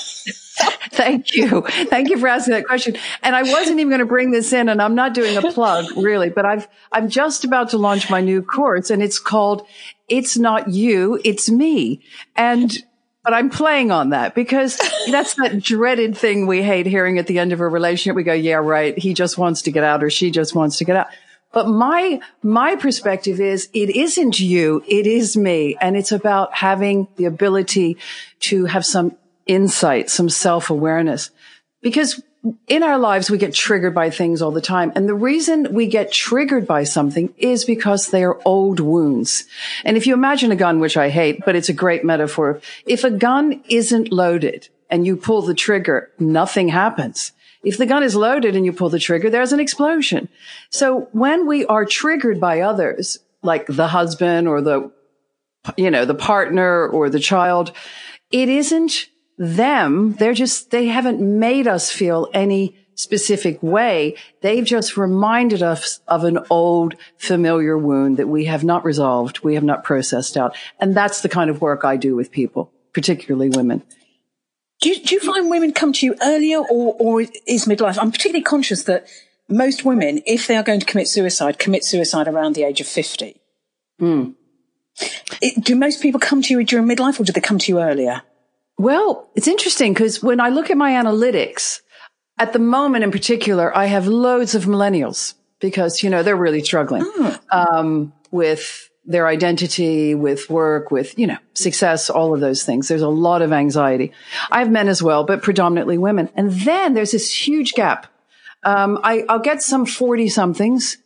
Thank 0.91 1.36
you. 1.36 1.62
Thank 1.62 2.10
you 2.10 2.18
for 2.18 2.27
asking 2.27 2.53
that 2.53 2.65
question. 2.65 2.98
And 3.24 3.36
I 3.36 3.44
wasn't 3.44 3.80
even 3.80 3.89
going 3.89 4.00
to 4.00 4.06
bring 4.06 4.32
this 4.32 4.53
in 4.53 4.70
and 4.70 4.82
I'm 4.82 4.96
not 4.96 5.13
doing 5.13 5.38
a 5.38 5.41
plug 5.41 5.86
really, 5.98 6.30
but 6.30 6.46
I've, 6.46 6.68
I'm 6.91 7.10
just 7.10 7.44
about 7.44 7.70
to 7.70 7.77
launch 7.77 8.10
my 8.10 8.22
new 8.22 8.41
course 8.41 8.89
and 8.89 9.01
it's 9.01 9.20
called 9.20 9.65
It's 10.08 10.38
Not 10.38 10.70
You, 10.70 11.20
It's 11.24 11.50
Me. 11.50 12.01
And 12.36 12.77
but 13.24 13.34
I'm 13.34 13.50
playing 13.50 13.91
on 13.91 14.10
that 14.10 14.34
because 14.34 14.80
that's 15.12 15.36
that 15.36 15.62
dreaded 15.62 16.18
thing 16.18 16.48
we 16.48 16.63
hate 16.63 16.88
hearing 16.88 17.20
at 17.20 17.27
the 17.27 17.38
end 17.38 17.53
of 17.53 17.60
a 17.62 17.68
relationship. 17.68 18.15
We 18.15 18.24
go, 18.24 18.34
yeah, 18.34 18.56
right. 18.56 18.98
He 18.98 19.13
just 19.13 19.38
wants 19.38 19.62
to 19.63 19.72
get 19.72 19.84
out 19.84 20.03
or 20.03 20.10
she 20.10 20.32
just 20.32 20.56
wants 20.56 20.77
to 20.77 20.86
get 20.86 20.96
out. 20.96 21.08
But 21.51 21.68
my, 21.68 22.20
my 22.41 22.77
perspective 22.77 23.39
is 23.39 23.70
it 23.74 23.89
isn't 23.89 24.39
you. 24.39 24.84
It 24.88 25.06
is 25.06 25.36
me. 25.36 25.77
And 25.80 25.96
it's 25.98 26.12
about 26.12 26.53
having 26.56 27.08
the 27.18 27.25
ability 27.25 27.98
to 28.41 28.65
have 28.65 28.86
some 28.86 29.15
insight, 29.51 30.10
some 30.10 30.29
self 30.29 30.70
awareness. 30.70 31.29
Because 31.81 32.22
in 32.67 32.81
our 32.81 32.98
lives, 32.98 33.29
we 33.29 33.38
get 33.38 33.53
triggered 33.53 33.93
by 33.93 34.10
things 34.10 34.41
all 34.41 34.51
the 34.51 34.62
time. 34.62 34.91
And 34.96 35.08
the 35.08 35.13
reason 35.13 35.74
we 35.74 35.88
get 35.88 36.12
triggered 36.12 36.65
by 36.65 36.84
something 36.84 37.34
is 37.38 37.65
because 37.65 38.08
they 38.08 38.24
are 38.24 38.39
old 38.46 38.79
wounds. 38.79 39.46
And 39.84 39.96
if 39.96 40.08
you 40.08 40.13
imagine 40.13 40.51
a 40.51 40.55
gun, 40.55 40.79
which 40.79 40.98
I 40.98 41.10
hate, 41.10 41.46
but 41.46 41.55
it's 41.55 41.70
a 41.70 41.74
great 41.74 42.03
metaphor. 42.03 42.60
If 42.86 43.03
a 43.03 43.12
gun 43.12 43.63
isn't 43.70 44.12
loaded 44.12 44.70
and 44.89 45.05
you 45.05 45.17
pull 45.17 45.43
the 45.43 45.53
trigger, 45.53 46.10
nothing 46.17 46.70
happens. 46.70 47.31
If 47.63 47.77
the 47.77 47.86
gun 47.86 48.01
is 48.01 48.15
loaded 48.15 48.55
and 48.55 48.65
you 48.65 48.74
pull 48.74 48.89
the 48.89 48.98
trigger, 48.98 49.29
there's 49.29 49.53
an 49.53 49.60
explosion. 49.60 50.27
So 50.72 51.10
when 51.12 51.46
we 51.46 51.65
are 51.67 51.86
triggered 51.86 52.39
by 52.39 52.62
others, 52.62 53.20
like 53.43 53.67
the 53.67 53.88
husband 53.88 54.48
or 54.48 54.62
the, 54.62 54.91
you 55.77 55.91
know, 55.91 56.05
the 56.05 56.15
partner 56.15 56.88
or 56.88 57.10
the 57.10 57.20
child, 57.20 57.72
it 58.31 58.50
isn't 58.50 59.08
them. 59.41 60.13
They're 60.13 60.36
just, 60.36 60.69
they 60.69 60.86
haven't 60.86 61.19
made 61.19 61.67
us 61.67 61.91
feel 61.91 62.29
any 62.31 62.77
specific 62.93 63.62
way. 63.63 64.15
They've 64.41 64.63
just 64.63 64.98
reminded 64.98 65.63
us 65.63 66.00
of 66.07 66.24
an 66.24 66.39
old 66.51 66.95
familiar 67.17 67.75
wound 67.75 68.17
that 68.17 68.27
we 68.27 68.45
have 68.45 68.63
not 68.63 68.86
resolved. 68.86 69.43
We 69.43 69.55
have 69.55 69.63
not 69.63 69.83
processed 69.83 70.38
out. 70.38 70.55
And 70.79 70.95
that's 70.95 71.21
the 71.21 71.29
kind 71.29 71.50
of 71.50 71.60
work 71.60 71.83
I 71.83 71.98
do 71.98 72.15
with 72.15 72.31
people, 72.31 72.71
particularly 72.93 73.50
women. 73.50 73.81
Do 74.79 74.89
you, 74.89 75.03
do 75.03 75.15
you 75.15 75.21
find 75.21 75.50
women 75.50 75.74
come 75.74 75.91
to 75.93 76.05
you 76.05 76.15
earlier 76.21 76.60
or, 76.60 76.95
or 77.00 77.21
is 77.21 77.65
midlife? 77.65 77.98
I'm 78.00 78.12
particularly 78.12 78.43
conscious 78.43 78.83
that 78.83 79.07
most 79.50 79.83
women, 79.83 80.21
if 80.27 80.45
they 80.45 80.55
are 80.55 80.63
going 80.63 80.79
to 80.79 80.86
commit 80.86 81.07
suicide, 81.07 81.57
commit 81.57 81.83
suicide 81.83 82.27
around 82.27 82.53
the 82.53 82.63
age 82.63 82.79
of 82.79 82.88
50. 82.88 83.41
Mm. 84.00 84.36
It, 85.41 85.63
do 85.63 85.75
most 85.75 86.01
people 86.01 86.19
come 86.19 86.43
to 86.43 86.53
you 86.53 86.63
during 86.63 86.88
midlife 86.88 87.19
or 87.19 87.24
do 87.24 87.31
they 87.31 87.41
come 87.41 87.57
to 87.57 87.71
you 87.71 87.79
earlier? 87.79 88.21
Well, 88.81 89.29
it's 89.35 89.47
interesting 89.47 89.93
because 89.93 90.23
when 90.23 90.39
I 90.39 90.50
look 90.50 90.71
at 90.71 90.77
my 90.77 90.93
analytics, 90.93 91.81
at 92.39 92.51
the 92.51 92.57
moment 92.57 93.03
in 93.03 93.11
particular, 93.11 93.75
I 93.77 93.85
have 93.85 94.07
loads 94.07 94.55
of 94.55 94.63
millennials 94.65 95.35
because, 95.59 96.01
you 96.01 96.09
know, 96.09 96.23
they're 96.23 96.35
really 96.35 96.63
struggling 96.63 97.03
mm. 97.03 97.39
um, 97.51 98.11
with 98.31 98.89
their 99.05 99.27
identity, 99.27 100.15
with 100.15 100.50
work, 100.50 100.89
with, 100.89 101.17
you 101.19 101.27
know, 101.27 101.38
success, 101.53 102.09
all 102.09 102.33
of 102.33 102.39
those 102.39 102.63
things. 102.63 102.88
There's 102.88 103.03
a 103.03 103.07
lot 103.07 103.43
of 103.43 103.53
anxiety. 103.53 104.13
I 104.50 104.57
have 104.59 104.71
men 104.71 104.88
as 104.88 105.03
well, 105.03 105.25
but 105.25 105.43
predominantly 105.43 106.00
women. 106.00 106.29
And 106.33 106.51
then 106.51 106.95
there's 106.95 107.11
this 107.11 107.31
huge 107.31 107.73
gap. 107.73 108.07
Um, 108.63 109.00
I, 109.03 109.25
will 109.29 109.39
get 109.39 109.61
some 109.61 109.85
40 109.85 110.27
somethings. 110.29 110.97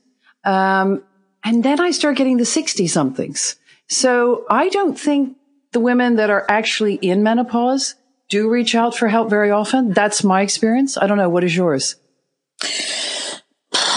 Um, 0.45 1.03
and 1.43 1.61
then 1.61 1.81
I 1.81 1.91
start 1.91 2.15
getting 2.15 2.37
the 2.37 2.45
60 2.45 2.87
somethings. 2.87 3.57
So 3.89 4.45
I 4.49 4.69
don't 4.69 4.97
think 4.97 5.35
the 5.75 5.81
women 5.81 6.15
that 6.15 6.29
are 6.29 6.45
actually 6.47 6.95
in 6.95 7.21
menopause 7.21 7.95
do 8.29 8.49
reach 8.49 8.75
out 8.75 8.95
for 8.95 9.09
help 9.09 9.29
very 9.29 9.51
often. 9.51 9.91
That's 9.91 10.23
my 10.23 10.41
experience. 10.41 10.97
I 10.97 11.05
don't 11.05 11.17
know. 11.17 11.27
What 11.27 11.43
is 11.43 11.53
yours? 11.53 11.97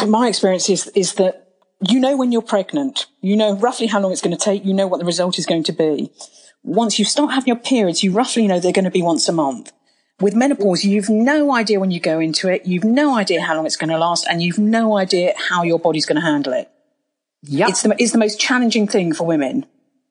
My 0.08 0.26
experience 0.26 0.68
is, 0.68 0.88
is 0.88 1.14
that 1.14 1.52
you 1.88 2.00
know 2.00 2.16
when 2.16 2.32
you're 2.32 2.42
pregnant, 2.42 3.06
you 3.20 3.36
know 3.36 3.56
roughly 3.56 3.86
how 3.86 4.00
long 4.00 4.10
it's 4.10 4.20
going 4.20 4.36
to 4.36 4.44
take, 4.44 4.64
you 4.64 4.74
know 4.74 4.88
what 4.88 4.98
the 4.98 5.06
result 5.06 5.38
is 5.38 5.46
going 5.46 5.62
to 5.62 5.72
be. 5.72 6.10
Once 6.64 6.98
you 6.98 7.04
start 7.04 7.30
having 7.30 7.46
your 7.46 7.56
periods, 7.56 8.02
you 8.02 8.10
roughly 8.10 8.48
know 8.48 8.58
they're 8.58 8.72
going 8.72 8.84
to 8.84 8.90
be 8.90 9.00
once 9.00 9.28
a 9.28 9.32
month. 9.32 9.70
With 10.20 10.34
menopause, 10.34 10.84
you've 10.84 11.08
no 11.08 11.54
idea 11.54 11.78
when 11.78 11.92
you 11.92 12.00
go 12.00 12.18
into 12.18 12.48
it, 12.48 12.66
you've 12.66 12.82
no 12.82 13.16
idea 13.16 13.40
how 13.40 13.54
long 13.54 13.66
it's 13.66 13.76
going 13.76 13.90
to 13.90 13.98
last, 13.98 14.26
and 14.28 14.42
you've 14.42 14.58
no 14.58 14.96
idea 14.96 15.32
how 15.48 15.62
your 15.62 15.78
body's 15.78 16.06
going 16.06 16.20
to 16.20 16.26
handle 16.26 16.54
it. 16.54 16.68
Yeah, 17.42 17.68
it's 17.68 17.82
the, 17.82 17.94
it's 18.00 18.10
the 18.10 18.18
most 18.18 18.40
challenging 18.40 18.88
thing 18.88 19.14
for 19.14 19.24
women. 19.24 19.64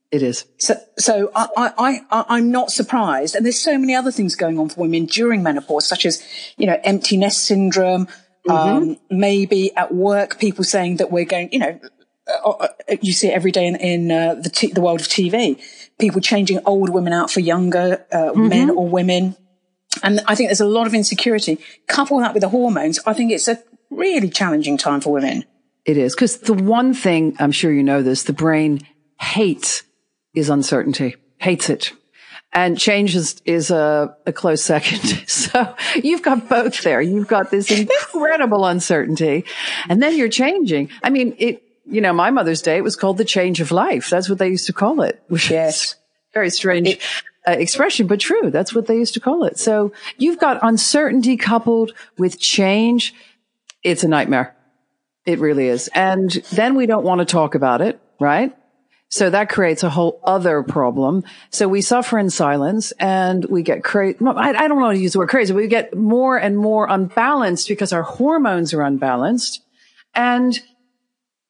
It 0.10 0.24
is. 0.24 0.46
So, 0.58 0.76
so 0.98 1.32
I, 1.36 1.48
I, 1.58 2.02
I, 2.10 2.26
I'm 2.30 2.50
not 2.52 2.72
surprised. 2.72 3.36
And 3.36 3.46
there's 3.46 3.60
so 3.60 3.78
many 3.78 3.94
other 3.94 4.12
things 4.12 4.36
going 4.36 4.58
on 4.58 4.70
for 4.70 4.82
women 4.82 5.06
during 5.06 5.44
menopause, 5.44 5.86
such 5.86 6.06
as, 6.06 6.24
you 6.58 6.66
know, 6.66 6.80
empty 6.84 7.18
nest 7.18 7.44
syndrome. 7.44 8.08
Mm-hmm. 8.48 8.52
Um, 8.52 8.98
maybe 9.10 9.76
at 9.76 9.94
work, 9.94 10.40
people 10.40 10.64
saying 10.64 10.98
that 10.98 11.12
we're 11.12 11.26
going, 11.26 11.50
you 11.52 11.60
know, 11.60 11.80
uh, 12.28 12.50
uh, 12.50 12.68
you 13.02 13.12
see 13.12 13.28
it 13.28 13.32
every 13.34 13.52
day 13.52 13.68
in, 13.68 13.76
in 13.76 14.12
uh, 14.12 14.36
the, 14.36 14.50
t- 14.50 14.72
the 14.72 14.80
world 14.80 15.02
of 15.02 15.08
TV. 15.08 15.62
People 16.00 16.22
changing 16.22 16.60
old 16.66 16.90
women 16.90 17.12
out 17.12 17.30
for 17.30 17.42
younger 17.42 18.06
uh, 18.12 18.18
mm-hmm. 18.18 18.48
men 18.48 18.70
or 18.70 18.88
women. 18.88 19.36
And 20.04 20.22
I 20.28 20.36
think 20.36 20.48
there's 20.48 20.62
a 20.62 20.66
lot 20.66 20.88
of 20.88 20.94
insecurity. 20.94 21.60
Couple 21.88 22.20
that 22.20 22.34
with 22.34 22.42
the 22.42 22.50
hormones, 22.50 23.00
I 23.06 23.14
think 23.14 23.32
it's 23.32 23.50
a 23.50 23.62
really 23.90 24.30
challenging 24.30 24.78
time 24.78 25.02
for 25.02 25.12
women. 25.12 25.44
It 25.84 25.98
is. 25.98 26.16
Because 26.16 26.38
the 26.40 26.54
one 26.54 26.94
thing, 26.94 27.36
I'm 27.40 27.52
sure 27.52 27.72
you 27.72 27.84
know 27.84 28.02
this, 28.02 28.24
the 28.24 28.34
brain 28.34 28.80
hates 29.20 29.84
is 30.34 30.50
uncertainty, 30.50 31.16
hates 31.40 31.70
it. 31.70 31.94
And 32.54 32.80
change 32.80 33.16
is, 33.16 33.42
is 33.46 33.72
a, 33.72 34.16
a 34.26 34.34
close 34.34 34.64
second. 34.64 35.26
So 35.48 35.76
you've 35.96 36.24
got 36.24 36.50
both 36.50 36.82
there. 36.84 37.02
You've 37.02 37.28
got 37.28 37.52
this 37.52 37.72
incredible 37.72 38.66
uncertainty 38.66 39.46
and 39.88 40.04
then 40.04 40.16
you're 40.18 40.30
changing. 40.30 40.90
I 41.02 41.10
mean, 41.10 41.36
it, 41.38 41.64
you 41.86 42.02
know, 42.02 42.12
my 42.12 42.32
Mother's 42.32 42.62
Day, 42.62 42.78
it 42.78 42.84
was 42.84 42.96
called 42.96 43.18
the 43.18 43.26
change 43.26 43.62
of 43.62 43.72
life. 43.72 44.10
That's 44.10 44.30
what 44.30 44.40
they 44.40 44.50
used 44.50 44.68
to 44.68 44.74
call 44.74 45.02
it, 45.02 45.22
which 45.30 45.50
yes. 45.50 45.84
is 45.84 45.96
very 46.34 46.50
strange. 46.50 46.88
It, 46.90 47.02
uh, 47.48 47.52
expression, 47.52 48.08
but 48.08 48.20
true. 48.20 48.52
That's 48.52 48.76
what 48.76 48.88
they 48.88 48.98
used 48.98 49.14
to 49.14 49.20
call 49.22 49.46
it. 49.46 49.58
So 49.58 49.94
you've 50.18 50.38
got 50.38 50.60
uncertainty 50.62 51.38
coupled 51.38 51.94
with 52.18 52.40
change. 52.40 53.14
It's 53.84 54.04
a 54.04 54.08
nightmare. 54.08 54.54
It 55.26 55.40
really 55.40 55.68
is. 55.68 55.88
And 55.94 56.30
then 56.52 56.76
we 56.76 56.86
don't 56.86 57.06
want 57.06 57.20
to 57.20 57.26
talk 57.26 57.56
about 57.56 57.82
it, 57.82 58.00
right? 58.20 58.56
So 59.10 59.30
that 59.30 59.50
creates 59.50 59.84
a 59.84 59.90
whole 59.90 60.20
other 60.24 60.64
problem. 60.64 61.24
So 61.50 61.68
we 61.68 61.82
suffer 61.82 62.20
in 62.20 62.30
silence 62.30 62.92
and 63.00 63.46
we 63.46 63.64
get 63.64 63.84
crazy. 63.84 64.18
I, 64.26 64.68
don't 64.68 64.80
how 64.80 64.92
to 64.92 64.98
use 64.98 65.14
the 65.14 65.20
word 65.20 65.30
crazy. 65.30 65.54
We 65.54 65.68
get 65.68 65.96
more 65.96 66.38
and 66.38 66.58
more 66.58 66.88
unbalanced 66.90 67.70
because 67.70 67.94
our 67.94 68.04
hormones 68.04 68.74
are 68.74 68.82
unbalanced 68.82 69.62
and 70.14 70.60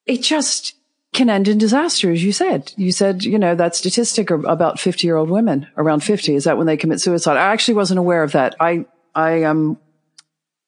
it 0.06 0.22
just 0.22 0.76
can 1.14 1.32
end 1.32 1.48
in 1.48 1.58
disaster, 1.58 2.12
as 2.12 2.24
you 2.24 2.32
said. 2.32 2.74
You 2.76 2.92
said, 2.92 3.24
you 3.24 3.40
know, 3.40 3.56
that 3.56 3.76
statistic 3.76 4.30
about 4.30 4.80
50 4.80 5.08
year 5.08 5.16
old 5.16 5.32
women 5.32 5.68
around 5.78 6.02
50. 6.02 6.36
Is 6.36 6.44
that 6.44 6.58
when 6.58 6.68
they 6.68 6.78
commit 6.78 7.02
suicide? 7.02 7.38
I 7.38 7.54
actually 7.54 7.74
wasn't 7.74 8.00
aware 8.00 8.22
of 8.22 8.34
that. 8.34 8.56
I, 8.60 8.86
I, 9.16 9.44
um, 9.44 9.80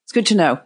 it's 0.05 0.12
good 0.12 0.25
to 0.27 0.36
know. 0.36 0.60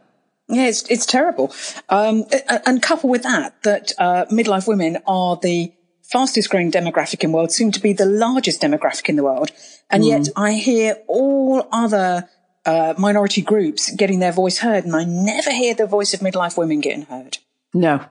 Yeah, 0.48 0.68
it's, 0.68 0.90
it's 0.90 1.06
terrible. 1.06 1.54
Um, 1.90 2.24
and 2.66 2.82
couple 2.82 3.10
with 3.10 3.24
that, 3.24 3.62
that, 3.64 3.92
uh, 3.98 4.26
midlife 4.32 4.68
women 4.68 5.00
are 5.06 5.38
the 5.42 5.74
fastest 6.14 6.50
growing 6.50 6.72
demographic 6.72 7.24
in 7.24 7.32
the 7.32 7.36
world, 7.36 7.52
soon 7.52 7.72
to 7.72 7.80
be 7.80 7.92
the 7.92 8.06
largest 8.06 8.62
demographic 8.62 9.10
in 9.10 9.16
the 9.16 9.24
world. 9.24 9.50
And 9.90 10.04
mm. 10.04 10.08
yet 10.08 10.30
I 10.36 10.54
hear 10.54 10.98
all 11.08 11.68
other 11.72 12.30
uh, 12.66 12.94
minority 12.98 13.42
groups 13.42 13.92
getting 13.96 14.20
their 14.20 14.32
voice 14.32 14.60
heard, 14.60 14.86
and 14.86 14.96
I 14.96 15.04
never 15.04 15.52
hear 15.52 15.74
the 15.74 15.88
voice 15.88 16.14
of 16.14 16.20
midlife 16.20 16.58
women 16.58 16.80
getting 16.82 17.06
heard. 17.06 17.40
No. 17.74 18.06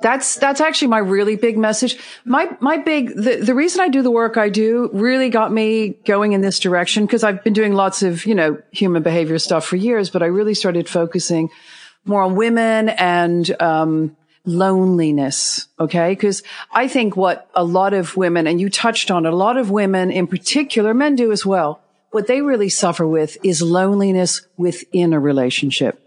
That's 0.00 0.36
that's 0.36 0.62
actually 0.62 0.88
my 0.88 0.98
really 0.98 1.36
big 1.36 1.58
message. 1.58 1.98
My 2.24 2.48
my 2.60 2.78
big 2.78 3.14
the, 3.14 3.36
the 3.36 3.54
reason 3.54 3.82
I 3.82 3.88
do 3.88 4.00
the 4.00 4.10
work 4.10 4.38
I 4.38 4.48
do 4.48 4.88
really 4.94 5.28
got 5.28 5.52
me 5.52 5.90
going 6.06 6.32
in 6.32 6.40
this 6.40 6.58
direction 6.58 7.04
because 7.04 7.22
I've 7.22 7.44
been 7.44 7.52
doing 7.52 7.74
lots 7.74 8.02
of, 8.02 8.24
you 8.24 8.34
know, 8.34 8.56
human 8.72 9.02
behavior 9.02 9.38
stuff 9.38 9.66
for 9.66 9.76
years, 9.76 10.08
but 10.08 10.22
I 10.22 10.26
really 10.26 10.54
started 10.54 10.88
focusing 10.88 11.50
more 12.06 12.22
on 12.22 12.34
women 12.34 12.88
and 12.88 13.44
um, 13.60 14.16
loneliness. 14.44 15.68
Okay. 15.80 16.12
Because 16.12 16.42
I 16.72 16.88
think 16.88 17.16
what 17.16 17.48
a 17.54 17.64
lot 17.64 17.94
of 17.94 18.16
women, 18.16 18.46
and 18.46 18.60
you 18.60 18.68
touched 18.68 19.10
on 19.10 19.26
it, 19.26 19.32
a 19.32 19.36
lot 19.36 19.56
of 19.56 19.70
women 19.70 20.10
in 20.10 20.26
particular, 20.26 20.94
men 20.94 21.16
do 21.16 21.32
as 21.32 21.44
well. 21.46 21.80
What 22.10 22.26
they 22.26 22.42
really 22.42 22.68
suffer 22.68 23.06
with 23.06 23.36
is 23.42 23.60
loneliness 23.60 24.46
within 24.56 25.12
a 25.12 25.20
relationship. 25.20 26.00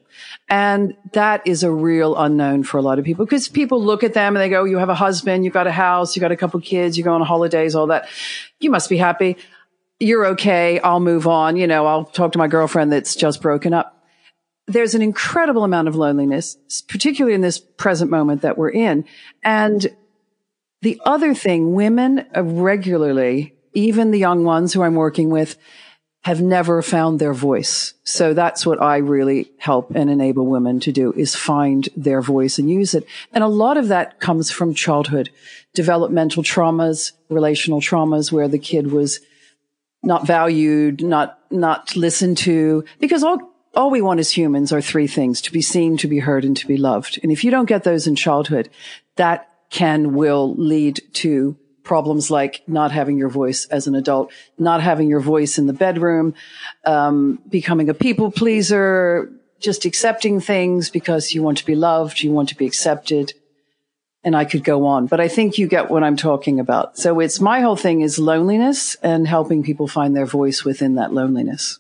And 0.49 0.95
that 1.11 1.45
is 1.45 1.63
a 1.63 1.71
real 1.71 2.15
unknown 2.15 2.63
for 2.63 2.77
a 2.77 2.81
lot 2.81 2.99
of 2.99 3.05
people 3.05 3.25
because 3.25 3.49
people 3.49 3.83
look 3.83 4.03
at 4.03 4.13
them 4.13 4.35
and 4.35 4.41
they 4.41 4.47
go, 4.47 4.63
you 4.63 4.77
have 4.77 4.87
a 4.87 4.95
husband, 4.95 5.43
you've 5.43 5.53
got 5.53 5.67
a 5.67 5.71
house, 5.71 6.15
you've 6.15 6.21
got 6.21 6.31
a 6.31 6.37
couple 6.37 6.61
kids, 6.61 6.97
you 6.97 7.03
go 7.03 7.13
on 7.13 7.21
holidays, 7.21 7.75
all 7.75 7.87
that. 7.87 8.07
You 8.59 8.71
must 8.71 8.89
be 8.89 8.95
happy. 8.95 9.35
You're 9.99 10.27
okay. 10.27 10.79
I'll 10.79 11.01
move 11.01 11.27
on. 11.27 11.57
You 11.57 11.67
know, 11.67 11.85
I'll 11.85 12.05
talk 12.05 12.31
to 12.31 12.37
my 12.37 12.47
girlfriend 12.47 12.93
that's 12.93 13.15
just 13.15 13.41
broken 13.41 13.73
up 13.73 13.96
there's 14.67 14.95
an 14.95 15.01
incredible 15.01 15.63
amount 15.63 15.87
of 15.87 15.95
loneliness, 15.95 16.57
particularly 16.87 17.33
in 17.33 17.41
this 17.41 17.57
present 17.59 18.11
moment 18.11 18.41
that 18.41 18.57
we're 18.57 18.69
in. 18.69 19.05
And 19.43 19.95
the 20.81 21.01
other 21.05 21.33
thing, 21.33 21.73
women 21.73 22.25
regularly, 22.35 23.55
even 23.73 24.11
the 24.11 24.19
young 24.19 24.43
ones 24.43 24.73
who 24.73 24.83
I'm 24.83 24.95
working 24.95 25.29
with, 25.29 25.57
have 26.23 26.41
never 26.41 26.81
found 26.81 27.19
their 27.19 27.33
voice. 27.33 27.93
So 28.03 28.33
that's 28.33 28.65
what 28.65 28.81
I 28.81 28.97
really 28.97 29.49
help 29.59 29.91
and 29.95 30.09
enable 30.09 30.45
women 30.45 30.81
to 30.81 30.91
do 30.91 31.13
is 31.13 31.35
find 31.35 31.87
their 31.95 32.21
voice 32.21 32.59
and 32.59 32.69
use 32.69 32.93
it. 32.93 33.05
And 33.31 33.45
a 33.45 33.47
lot 33.47 33.77
of 33.77 33.87
that 33.87 34.19
comes 34.19 34.51
from 34.51 34.73
childhood, 34.73 35.29
developmental 35.73 36.43
traumas, 36.43 37.13
relational 37.29 37.79
traumas 37.79 38.29
where 38.29 38.49
the 38.49 38.59
kid 38.59 38.91
was 38.91 39.21
not 40.03 40.27
valued, 40.27 41.01
not, 41.01 41.39
not 41.49 41.95
listened 41.95 42.37
to, 42.39 42.83
because 42.99 43.23
all 43.23 43.46
all 43.77 43.91
we 43.91 44.01
want 44.01 44.19
as 44.19 44.35
humans 44.35 44.73
are 44.73 44.81
three 44.81 45.05
things 45.05 45.39
to 45.43 45.51
be 45.51 45.61
seen, 45.61 45.97
to 45.97 46.07
be 46.07 46.17
heard, 46.17 46.43
and 46.43 46.57
to 46.57 46.65
be 46.65 46.77
loved. 46.77 47.19
And 47.21 47.31
if 47.31 47.43
you 47.43 47.51
don't 47.51 47.69
get 47.69 47.83
those 47.83 48.07
in 48.07 48.15
childhood, 48.15 48.69
that 49.17 49.49
can, 49.69 50.15
will 50.15 50.55
lead 50.55 50.99
to 51.13 51.55
problems 51.83 52.31
like 52.31 52.63
not 52.67 52.91
having 52.91 53.17
your 53.17 53.29
voice 53.29 53.65
as 53.65 53.85
an 53.85 53.93
adult, 53.93 54.31
not 54.57 54.81
having 54.81 55.07
your 55.07 55.19
voice 55.19 55.59
in 55.59 55.67
the 55.67 55.73
bedroom, 55.73 56.33
um, 56.85 57.39
becoming 57.47 57.87
a 57.87 57.93
people 57.93 58.31
pleaser, 58.31 59.31
just 59.59 59.85
accepting 59.85 60.39
things 60.39 60.89
because 60.89 61.33
you 61.33 61.43
want 61.43 61.59
to 61.59 61.65
be 61.65 61.75
loved, 61.75 62.21
you 62.21 62.31
want 62.31 62.49
to 62.49 62.55
be 62.55 62.65
accepted. 62.65 63.31
And 64.23 64.35
I 64.35 64.43
could 64.43 64.63
go 64.63 64.87
on, 64.87 65.05
but 65.05 65.21
I 65.21 65.27
think 65.27 65.59
you 65.59 65.67
get 65.67 65.89
what 65.89 66.03
I'm 66.03 66.17
talking 66.17 66.59
about. 66.59 66.97
So 66.97 67.19
it's 67.19 67.39
my 67.39 67.61
whole 67.61 67.77
thing 67.77 68.01
is 68.01 68.17
loneliness 68.17 68.95
and 69.03 69.27
helping 69.27 69.61
people 69.61 69.87
find 69.87 70.15
their 70.15 70.25
voice 70.25 70.65
within 70.65 70.95
that 70.95 71.13
loneliness. 71.13 71.79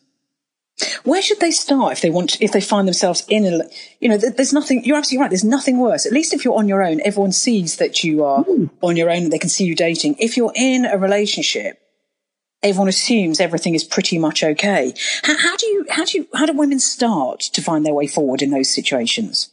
Where 1.03 1.21
should 1.21 1.39
they 1.39 1.51
start 1.51 1.93
if 1.93 2.01
they 2.01 2.11
want, 2.11 2.31
to, 2.31 2.43
if 2.43 2.51
they 2.51 2.61
find 2.61 2.87
themselves 2.87 3.25
in 3.27 3.45
a, 3.45 3.61
you 3.99 4.09
know, 4.09 4.17
there's 4.17 4.53
nothing, 4.53 4.83
you're 4.83 4.97
absolutely 4.97 5.23
right. 5.23 5.29
There's 5.31 5.43
nothing 5.43 5.79
worse. 5.79 6.05
At 6.05 6.11
least 6.11 6.33
if 6.33 6.45
you're 6.45 6.57
on 6.57 6.67
your 6.67 6.83
own, 6.83 7.01
everyone 7.03 7.31
sees 7.31 7.77
that 7.77 8.03
you 8.03 8.23
are 8.23 8.43
mm. 8.43 8.69
on 8.81 8.95
your 8.95 9.09
own 9.09 9.23
and 9.23 9.33
they 9.33 9.39
can 9.39 9.49
see 9.49 9.65
you 9.65 9.75
dating. 9.75 10.17
If 10.19 10.37
you're 10.37 10.53
in 10.55 10.85
a 10.85 10.97
relationship, 10.97 11.81
everyone 12.61 12.89
assumes 12.89 13.39
everything 13.39 13.73
is 13.73 13.83
pretty 13.83 14.19
much 14.19 14.43
okay. 14.43 14.93
How, 15.23 15.37
how 15.37 15.57
do 15.57 15.65
you, 15.65 15.85
how 15.89 16.05
do 16.05 16.17
you, 16.19 16.27
how 16.35 16.45
do 16.45 16.53
women 16.53 16.79
start 16.79 17.39
to 17.39 17.61
find 17.61 17.83
their 17.83 17.95
way 17.95 18.05
forward 18.05 18.43
in 18.43 18.51
those 18.51 18.69
situations? 18.69 19.49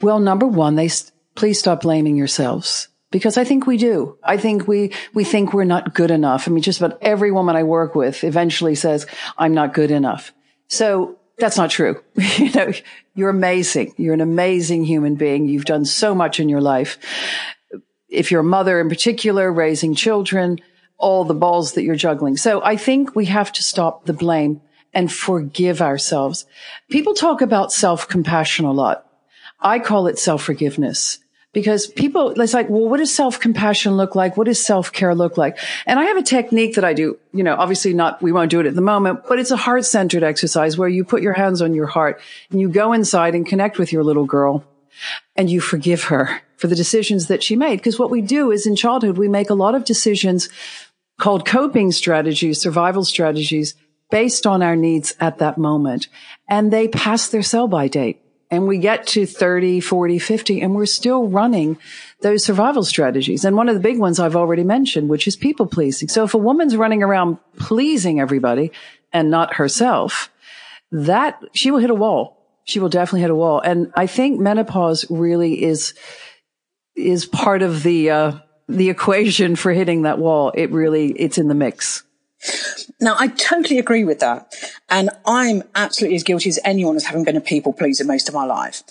Well, 0.00 0.18
number 0.18 0.46
one, 0.46 0.74
they, 0.74 0.90
please 1.36 1.60
stop 1.60 1.82
blaming 1.82 2.16
yourselves 2.16 2.88
because 3.12 3.38
I 3.38 3.44
think 3.44 3.68
we 3.68 3.76
do. 3.76 4.18
I 4.24 4.36
think 4.36 4.66
we, 4.66 4.92
we 5.14 5.22
think 5.22 5.52
we're 5.52 5.64
not 5.64 5.94
good 5.94 6.10
enough. 6.10 6.48
I 6.48 6.50
mean, 6.50 6.62
just 6.62 6.80
about 6.80 6.98
every 7.02 7.30
woman 7.30 7.54
I 7.54 7.62
work 7.62 7.94
with 7.94 8.24
eventually 8.24 8.74
says, 8.74 9.06
I'm 9.38 9.54
not 9.54 9.72
good 9.72 9.92
enough. 9.92 10.32
So 10.68 11.18
that's 11.38 11.56
not 11.56 11.70
true. 11.70 12.02
you 12.38 12.50
know, 12.52 12.72
you're 13.14 13.30
amazing. 13.30 13.94
You're 13.96 14.14
an 14.14 14.20
amazing 14.20 14.84
human 14.84 15.14
being. 15.16 15.46
You've 15.46 15.64
done 15.64 15.84
so 15.84 16.14
much 16.14 16.40
in 16.40 16.48
your 16.48 16.60
life. 16.60 16.98
If 18.08 18.30
you're 18.30 18.40
a 18.40 18.44
mother 18.44 18.80
in 18.80 18.88
particular, 18.88 19.52
raising 19.52 19.94
children, 19.94 20.60
all 20.98 21.24
the 21.24 21.34
balls 21.34 21.72
that 21.72 21.82
you're 21.82 21.94
juggling. 21.94 22.36
So 22.36 22.62
I 22.62 22.76
think 22.76 23.14
we 23.14 23.26
have 23.26 23.52
to 23.52 23.62
stop 23.62 24.06
the 24.06 24.12
blame 24.12 24.60
and 24.94 25.12
forgive 25.12 25.82
ourselves. 25.82 26.46
People 26.90 27.14
talk 27.14 27.42
about 27.42 27.72
self-compassion 27.72 28.64
a 28.64 28.72
lot. 28.72 29.06
I 29.60 29.78
call 29.78 30.06
it 30.06 30.18
self-forgiveness 30.18 31.18
because 31.56 31.86
people, 31.86 32.38
it's 32.38 32.52
like, 32.52 32.68
well, 32.68 32.86
what 32.86 32.98
does 32.98 33.14
self-compassion 33.14 33.96
look 33.96 34.14
like? 34.14 34.36
What 34.36 34.44
does 34.44 34.62
self-care 34.62 35.14
look 35.14 35.38
like? 35.38 35.56
And 35.86 35.98
I 35.98 36.04
have 36.04 36.18
a 36.18 36.22
technique 36.22 36.74
that 36.74 36.84
I 36.84 36.92
do, 36.92 37.18
you 37.32 37.42
know, 37.42 37.54
obviously 37.54 37.94
not, 37.94 38.20
we 38.20 38.30
won't 38.30 38.50
do 38.50 38.60
it 38.60 38.66
at 38.66 38.74
the 38.74 38.82
moment, 38.82 39.20
but 39.26 39.38
it's 39.38 39.50
a 39.50 39.56
heart-centered 39.56 40.22
exercise 40.22 40.76
where 40.76 40.86
you 40.86 41.02
put 41.02 41.22
your 41.22 41.32
hands 41.32 41.62
on 41.62 41.72
your 41.72 41.86
heart 41.86 42.20
and 42.50 42.60
you 42.60 42.68
go 42.68 42.92
inside 42.92 43.34
and 43.34 43.46
connect 43.46 43.78
with 43.78 43.90
your 43.90 44.04
little 44.04 44.26
girl 44.26 44.66
and 45.34 45.48
you 45.48 45.62
forgive 45.62 46.04
her 46.04 46.42
for 46.58 46.66
the 46.66 46.76
decisions 46.76 47.28
that 47.28 47.42
she 47.42 47.56
made. 47.56 47.76
Because 47.76 47.98
what 47.98 48.10
we 48.10 48.20
do 48.20 48.50
is 48.50 48.66
in 48.66 48.76
childhood, 48.76 49.16
we 49.16 49.26
make 49.26 49.48
a 49.48 49.54
lot 49.54 49.74
of 49.74 49.86
decisions 49.86 50.50
called 51.18 51.46
coping 51.46 51.90
strategies, 51.90 52.60
survival 52.60 53.02
strategies 53.02 53.74
based 54.10 54.46
on 54.46 54.62
our 54.62 54.76
needs 54.76 55.14
at 55.20 55.38
that 55.38 55.56
moment. 55.56 56.08
And 56.50 56.70
they 56.70 56.86
pass 56.86 57.28
their 57.28 57.42
sell 57.42 57.66
by 57.66 57.88
date 57.88 58.20
and 58.50 58.66
we 58.66 58.78
get 58.78 59.06
to 59.08 59.26
30, 59.26 59.80
40, 59.80 60.18
50, 60.18 60.60
and 60.60 60.74
we're 60.74 60.86
still 60.86 61.28
running 61.28 61.78
those 62.20 62.44
survival 62.44 62.84
strategies. 62.84 63.44
And 63.44 63.56
one 63.56 63.68
of 63.68 63.74
the 63.74 63.80
big 63.80 63.98
ones 63.98 64.20
I've 64.20 64.36
already 64.36 64.62
mentioned, 64.62 65.08
which 65.08 65.26
is 65.26 65.36
people 65.36 65.66
pleasing. 65.66 66.08
So 66.08 66.24
if 66.24 66.34
a 66.34 66.38
woman's 66.38 66.76
running 66.76 67.02
around 67.02 67.38
pleasing 67.58 68.20
everybody 68.20 68.70
and 69.12 69.30
not 69.30 69.54
herself, 69.54 70.30
that 70.92 71.42
she 71.54 71.70
will 71.70 71.80
hit 71.80 71.90
a 71.90 71.94
wall. 71.94 72.36
She 72.64 72.78
will 72.78 72.88
definitely 72.88 73.22
hit 73.22 73.30
a 73.30 73.34
wall. 73.34 73.60
And 73.60 73.92
I 73.96 74.06
think 74.06 74.40
menopause 74.40 75.04
really 75.10 75.62
is, 75.62 75.94
is 76.94 77.26
part 77.26 77.62
of 77.62 77.82
the, 77.82 78.10
uh, 78.10 78.32
the 78.68 78.90
equation 78.90 79.56
for 79.56 79.72
hitting 79.72 80.02
that 80.02 80.18
wall. 80.18 80.52
It 80.54 80.70
really, 80.70 81.10
it's 81.12 81.38
in 81.38 81.48
the 81.48 81.54
mix. 81.54 82.04
Now, 83.00 83.16
I 83.18 83.28
totally 83.28 83.78
agree 83.78 84.04
with 84.04 84.20
that. 84.20 84.54
And 84.88 85.10
I'm 85.26 85.62
absolutely 85.74 86.16
as 86.16 86.22
guilty 86.22 86.48
as 86.48 86.58
anyone 86.64 86.96
as 86.96 87.04
having 87.04 87.24
been 87.24 87.36
a 87.36 87.40
people 87.40 87.72
pleaser 87.72 88.04
most 88.04 88.28
of 88.28 88.34
my 88.34 88.44
life. 88.44 88.82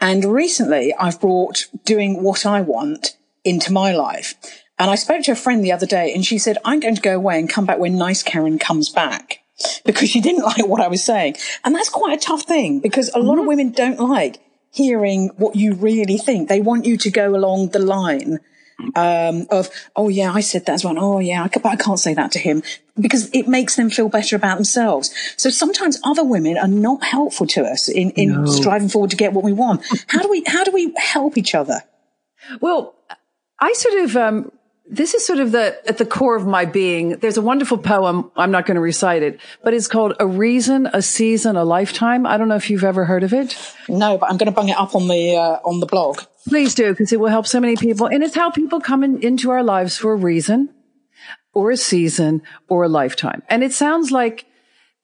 And 0.00 0.24
recently 0.24 0.94
I've 0.98 1.20
brought 1.20 1.66
doing 1.84 2.22
what 2.22 2.44
I 2.44 2.60
want 2.60 3.16
into 3.44 3.72
my 3.72 3.92
life. 3.94 4.34
And 4.78 4.90
I 4.90 4.96
spoke 4.96 5.22
to 5.24 5.32
a 5.32 5.36
friend 5.36 5.64
the 5.64 5.72
other 5.72 5.86
day 5.86 6.12
and 6.12 6.24
she 6.24 6.38
said, 6.38 6.58
I'm 6.64 6.80
going 6.80 6.96
to 6.96 7.00
go 7.00 7.16
away 7.16 7.38
and 7.38 7.48
come 7.48 7.66
back 7.66 7.78
when 7.78 7.96
nice 7.96 8.22
Karen 8.22 8.58
comes 8.58 8.88
back 8.88 9.40
because 9.84 10.10
she 10.10 10.20
didn't 10.20 10.42
like 10.44 10.66
what 10.66 10.80
I 10.80 10.88
was 10.88 11.02
saying. 11.02 11.36
And 11.64 11.74
that's 11.74 11.88
quite 11.88 12.18
a 12.18 12.20
tough 12.20 12.42
thing 12.42 12.80
because 12.80 13.10
a 13.14 13.18
lot 13.18 13.34
mm-hmm. 13.34 13.40
of 13.40 13.46
women 13.46 13.70
don't 13.70 14.00
like 14.00 14.40
hearing 14.72 15.30
what 15.36 15.54
you 15.54 15.74
really 15.74 16.18
think. 16.18 16.48
They 16.48 16.60
want 16.60 16.84
you 16.84 16.96
to 16.96 17.10
go 17.10 17.34
along 17.34 17.68
the 17.68 17.78
line 17.78 18.40
um, 18.96 19.46
of, 19.50 19.70
oh 19.94 20.08
yeah, 20.08 20.32
I 20.32 20.40
said 20.40 20.66
that 20.66 20.72
as 20.72 20.84
well. 20.84 20.98
Oh 20.98 21.20
yeah, 21.20 21.44
I, 21.44 21.48
but 21.48 21.66
I 21.66 21.76
can't 21.76 21.98
say 21.98 22.14
that 22.14 22.32
to 22.32 22.40
him 22.40 22.64
because 22.98 23.28
it 23.32 23.48
makes 23.48 23.76
them 23.76 23.90
feel 23.90 24.08
better 24.08 24.36
about 24.36 24.56
themselves. 24.56 25.12
So 25.36 25.50
sometimes 25.50 25.98
other 26.04 26.24
women 26.24 26.56
are 26.56 26.68
not 26.68 27.02
helpful 27.04 27.46
to 27.48 27.64
us 27.64 27.88
in, 27.88 28.10
in 28.10 28.44
no. 28.44 28.46
striving 28.46 28.88
forward 28.88 29.10
to 29.10 29.16
get 29.16 29.32
what 29.32 29.44
we 29.44 29.52
want. 29.52 29.84
How 30.08 30.22
do 30.22 30.30
we, 30.30 30.44
how 30.46 30.64
do 30.64 30.70
we 30.70 30.92
help 30.96 31.36
each 31.36 31.54
other? 31.54 31.82
Well, 32.60 32.94
I 33.60 33.72
sort 33.72 34.04
of, 34.04 34.16
um, 34.16 34.52
this 34.86 35.14
is 35.14 35.26
sort 35.26 35.38
of 35.38 35.52
the 35.52 35.76
at 35.88 35.98
the 35.98 36.04
core 36.04 36.36
of 36.36 36.46
my 36.46 36.66
being. 36.66 37.16
There's 37.16 37.38
a 37.38 37.42
wonderful 37.42 37.78
poem. 37.78 38.30
I'm 38.36 38.50
not 38.50 38.66
going 38.66 38.74
to 38.74 38.82
recite 38.82 39.22
it, 39.22 39.40
but 39.62 39.72
it's 39.72 39.88
called 39.88 40.14
"A 40.20 40.26
Reason, 40.26 40.86
a 40.92 41.00
Season, 41.00 41.56
a 41.56 41.64
Lifetime." 41.64 42.26
I 42.26 42.36
don't 42.36 42.48
know 42.48 42.56
if 42.56 42.68
you've 42.68 42.84
ever 42.84 43.06
heard 43.06 43.22
of 43.22 43.32
it. 43.32 43.56
No, 43.88 44.18
but 44.18 44.30
I'm 44.30 44.36
going 44.36 44.46
to 44.46 44.52
bung 44.52 44.68
it 44.68 44.76
up 44.76 44.94
on 44.94 45.08
the 45.08 45.36
uh, 45.36 45.58
on 45.64 45.80
the 45.80 45.86
blog. 45.86 46.20
Please 46.46 46.74
do, 46.74 46.90
because 46.90 47.12
it 47.12 47.18
will 47.18 47.30
help 47.30 47.46
so 47.46 47.60
many 47.60 47.76
people, 47.76 48.06
and 48.06 48.22
it's 48.22 48.34
how 48.34 48.50
people 48.50 48.78
come 48.78 49.02
in, 49.02 49.22
into 49.22 49.50
our 49.50 49.62
lives 49.62 49.96
for 49.96 50.12
a 50.12 50.16
reason, 50.16 50.68
or 51.54 51.70
a 51.70 51.76
season, 51.76 52.42
or 52.68 52.84
a 52.84 52.88
lifetime. 52.88 53.42
And 53.48 53.62
it 53.62 53.72
sounds 53.72 54.10
like. 54.10 54.46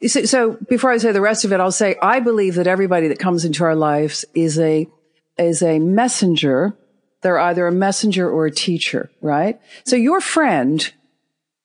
So 0.07 0.57
before 0.69 0.91
I 0.91 0.97
say 0.97 1.13
the 1.13 1.21
rest 1.21 1.45
of 1.45 1.53
it, 1.53 1.61
I'll 1.61 1.71
say 1.71 1.95
I 2.01 2.21
believe 2.21 2.55
that 2.55 2.67
everybody 2.67 3.09
that 3.09 3.19
comes 3.19 3.45
into 3.45 3.65
our 3.65 3.77
lives 3.77 4.25
is 4.35 4.59
a 4.59 4.89
is 5.37 5.63
a 5.63 5.79
messenger 5.79 6.75
they're 7.23 7.39
either 7.39 7.67
a 7.67 7.73
messenger 7.73 8.31
or 8.31 8.47
a 8.47 8.51
teacher, 8.51 9.11
right? 9.21 9.61
So 9.85 9.97
your 9.97 10.21
friend, 10.21 10.93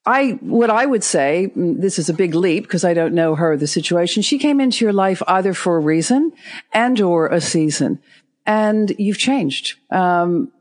I, 0.05 0.31
what 0.41 0.69
I 0.69 0.85
would 0.85 1.03
say, 1.03 1.51
mm, 1.55 1.79
this 1.79 1.97
is 1.97 2.09
a 2.09 2.13
big 2.13 2.35
leap 2.35 2.63
because 2.63 2.83
I 2.83 2.93
don't 2.93 3.13
know 3.13 3.35
her, 3.35 3.55
the 3.55 3.67
situation. 3.67 4.21
She 4.21 4.37
came 4.37 4.59
into 4.59 4.83
your 4.83 4.93
life 4.93 5.21
either 5.27 5.53
for 5.53 5.77
a 5.77 5.79
reason 5.79 6.33
and 6.73 6.99
or 6.99 7.27
a 7.27 7.39
season 7.39 7.99
and 8.45 8.93
you've 8.97 9.17
changed. 9.17 9.79
Um, 9.91 10.51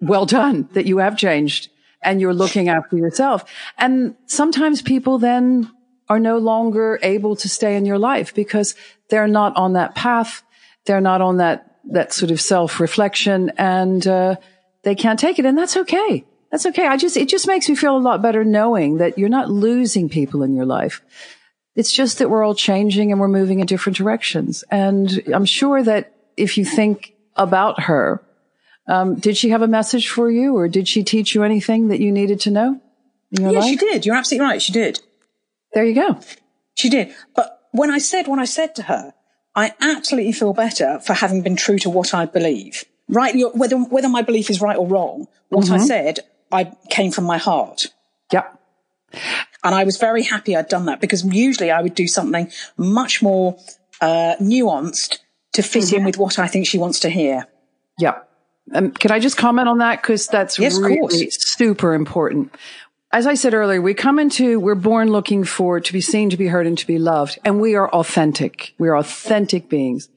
well 0.00 0.26
done 0.26 0.68
that 0.72 0.86
you 0.86 0.98
have 0.98 1.16
changed 1.16 1.69
and 2.02 2.20
you're 2.20 2.34
looking 2.34 2.68
after 2.68 2.96
yourself. 2.96 3.44
And 3.78 4.16
sometimes 4.26 4.82
people 4.82 5.18
then 5.18 5.70
are 6.08 6.18
no 6.18 6.38
longer 6.38 6.98
able 7.02 7.36
to 7.36 7.48
stay 7.48 7.76
in 7.76 7.84
your 7.84 7.98
life 7.98 8.34
because 8.34 8.74
they're 9.08 9.28
not 9.28 9.56
on 9.56 9.74
that 9.74 9.94
path. 9.94 10.42
They're 10.86 11.00
not 11.00 11.20
on 11.20 11.36
that 11.38 11.66
that 11.92 12.12
sort 12.12 12.30
of 12.30 12.40
self 12.40 12.78
reflection 12.78 13.52
and, 13.56 14.06
uh, 14.06 14.36
they 14.82 14.94
can't 14.94 15.18
take 15.18 15.38
it. 15.38 15.44
And 15.44 15.56
that's 15.56 15.76
okay. 15.76 16.24
That's 16.50 16.66
okay. 16.66 16.86
I 16.86 16.96
just, 16.96 17.16
it 17.16 17.28
just 17.28 17.46
makes 17.46 17.68
me 17.68 17.74
feel 17.74 17.96
a 17.96 17.98
lot 17.98 18.22
better 18.22 18.44
knowing 18.44 18.98
that 18.98 19.18
you're 19.18 19.28
not 19.28 19.50
losing 19.50 20.08
people 20.08 20.42
in 20.42 20.54
your 20.54 20.66
life. 20.66 21.02
It's 21.76 21.92
just 21.92 22.18
that 22.18 22.28
we're 22.28 22.44
all 22.44 22.54
changing 22.54 23.12
and 23.12 23.20
we're 23.20 23.28
moving 23.28 23.60
in 23.60 23.66
different 23.66 23.96
directions. 23.96 24.64
And 24.70 25.22
I'm 25.32 25.44
sure 25.44 25.82
that 25.82 26.14
if 26.36 26.58
you 26.58 26.64
think 26.64 27.14
about 27.36 27.82
her, 27.82 28.22
um, 28.90 29.14
did 29.14 29.36
she 29.36 29.50
have 29.50 29.62
a 29.62 29.68
message 29.68 30.08
for 30.08 30.30
you 30.30 30.56
or 30.56 30.68
did 30.68 30.88
she 30.88 31.04
teach 31.04 31.34
you 31.34 31.44
anything 31.44 31.88
that 31.88 32.00
you 32.00 32.10
needed 32.10 32.40
to 32.40 32.50
know? 32.50 32.80
yeah, 33.30 33.50
life? 33.50 33.64
she 33.64 33.76
did. 33.76 34.04
You're 34.04 34.16
absolutely 34.16 34.46
right. 34.46 34.60
She 34.60 34.72
did. 34.72 35.00
There 35.72 35.84
you 35.84 35.94
go. 35.94 36.18
She 36.74 36.90
did. 36.90 37.14
But 37.36 37.60
when 37.70 37.90
I 37.90 37.98
said, 37.98 38.26
when 38.26 38.40
I 38.40 38.44
said 38.44 38.74
to 38.76 38.82
her, 38.82 39.14
I 39.54 39.72
absolutely 39.80 40.32
feel 40.32 40.52
better 40.52 40.98
for 41.00 41.12
having 41.12 41.42
been 41.42 41.56
true 41.56 41.78
to 41.78 41.90
what 41.90 42.14
I 42.14 42.26
believe. 42.26 42.84
Right, 43.08 43.34
whether 43.54 43.76
whether 43.76 44.08
my 44.08 44.22
belief 44.22 44.50
is 44.50 44.60
right 44.60 44.76
or 44.76 44.86
wrong, 44.86 45.26
what 45.48 45.64
mm-hmm. 45.64 45.74
I 45.74 45.78
said, 45.78 46.20
I 46.52 46.72
came 46.90 47.10
from 47.10 47.24
my 47.24 47.38
heart. 47.38 47.88
Yep. 48.32 48.58
And 49.64 49.74
I 49.74 49.82
was 49.82 49.96
very 49.96 50.22
happy 50.22 50.56
I'd 50.56 50.68
done 50.68 50.86
that 50.86 51.00
because 51.00 51.24
usually 51.24 51.72
I 51.72 51.82
would 51.82 51.96
do 51.96 52.06
something 52.06 52.50
much 52.76 53.20
more 53.20 53.58
uh, 54.00 54.36
nuanced 54.40 55.18
to 55.54 55.62
fit 55.62 55.84
mm-hmm. 55.84 55.96
in 55.96 56.04
with 56.04 56.18
what 56.18 56.38
I 56.38 56.46
think 56.46 56.66
she 56.66 56.78
wants 56.78 57.00
to 57.00 57.10
hear. 57.10 57.48
Yep. 57.98 58.29
Um, 58.72 58.92
can 58.92 59.10
I 59.10 59.18
just 59.18 59.36
comment 59.36 59.68
on 59.68 59.78
that? 59.78 60.00
Because 60.00 60.26
that's 60.26 60.58
yes, 60.58 60.78
really 60.78 61.30
super 61.30 61.94
important 61.94 62.52
as 63.12 63.26
I 63.26 63.34
said 63.34 63.54
earlier, 63.54 63.82
we 63.82 63.94
come 63.94 64.18
into, 64.18 64.60
we're 64.60 64.76
born 64.76 65.10
looking 65.10 65.42
for 65.44 65.80
to 65.80 65.92
be 65.92 66.00
seen, 66.00 66.30
to 66.30 66.36
be 66.36 66.46
heard, 66.46 66.66
and 66.66 66.78
to 66.78 66.86
be 66.86 66.98
loved. 66.98 67.38
And 67.44 67.60
we 67.60 67.74
are 67.74 67.88
authentic. 67.90 68.74
We 68.78 68.88
are 68.88 68.96
authentic 68.96 69.68
beings. 69.68 70.08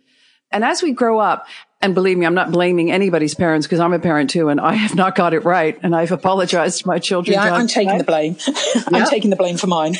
And 0.52 0.64
as 0.64 0.84
we 0.84 0.92
grow 0.92 1.20
up, 1.20 1.48
and 1.82 1.96
believe 1.96 2.18
me, 2.18 2.26
I'm 2.26 2.36
not 2.36 2.52
blaming 2.52 2.92
anybody's 2.92 3.34
parents 3.34 3.66
because 3.66 3.80
I'm 3.80 3.94
a 3.94 4.00
parent 4.00 4.30
too, 4.30 4.50
and 4.50 4.62
I 4.62 4.74
have 4.74 4.96
not 4.96 5.16
got 5.16 5.34
it 5.34 5.44
right. 5.44 5.78
And 5.82 5.96
I've 5.96 6.12
apologized 6.12 6.82
to 6.82 6.88
my 6.88 7.00
children. 7.00 7.34
Yeah, 7.34 7.54
I'm 7.54 7.68
taking 7.68 7.98
the 7.98 8.04
blame. 8.04 8.38
I'm 8.88 9.08
taking 9.10 9.32
the 9.32 9.36
blame 9.36 9.58
for 9.58 9.68
mine. 9.68 9.96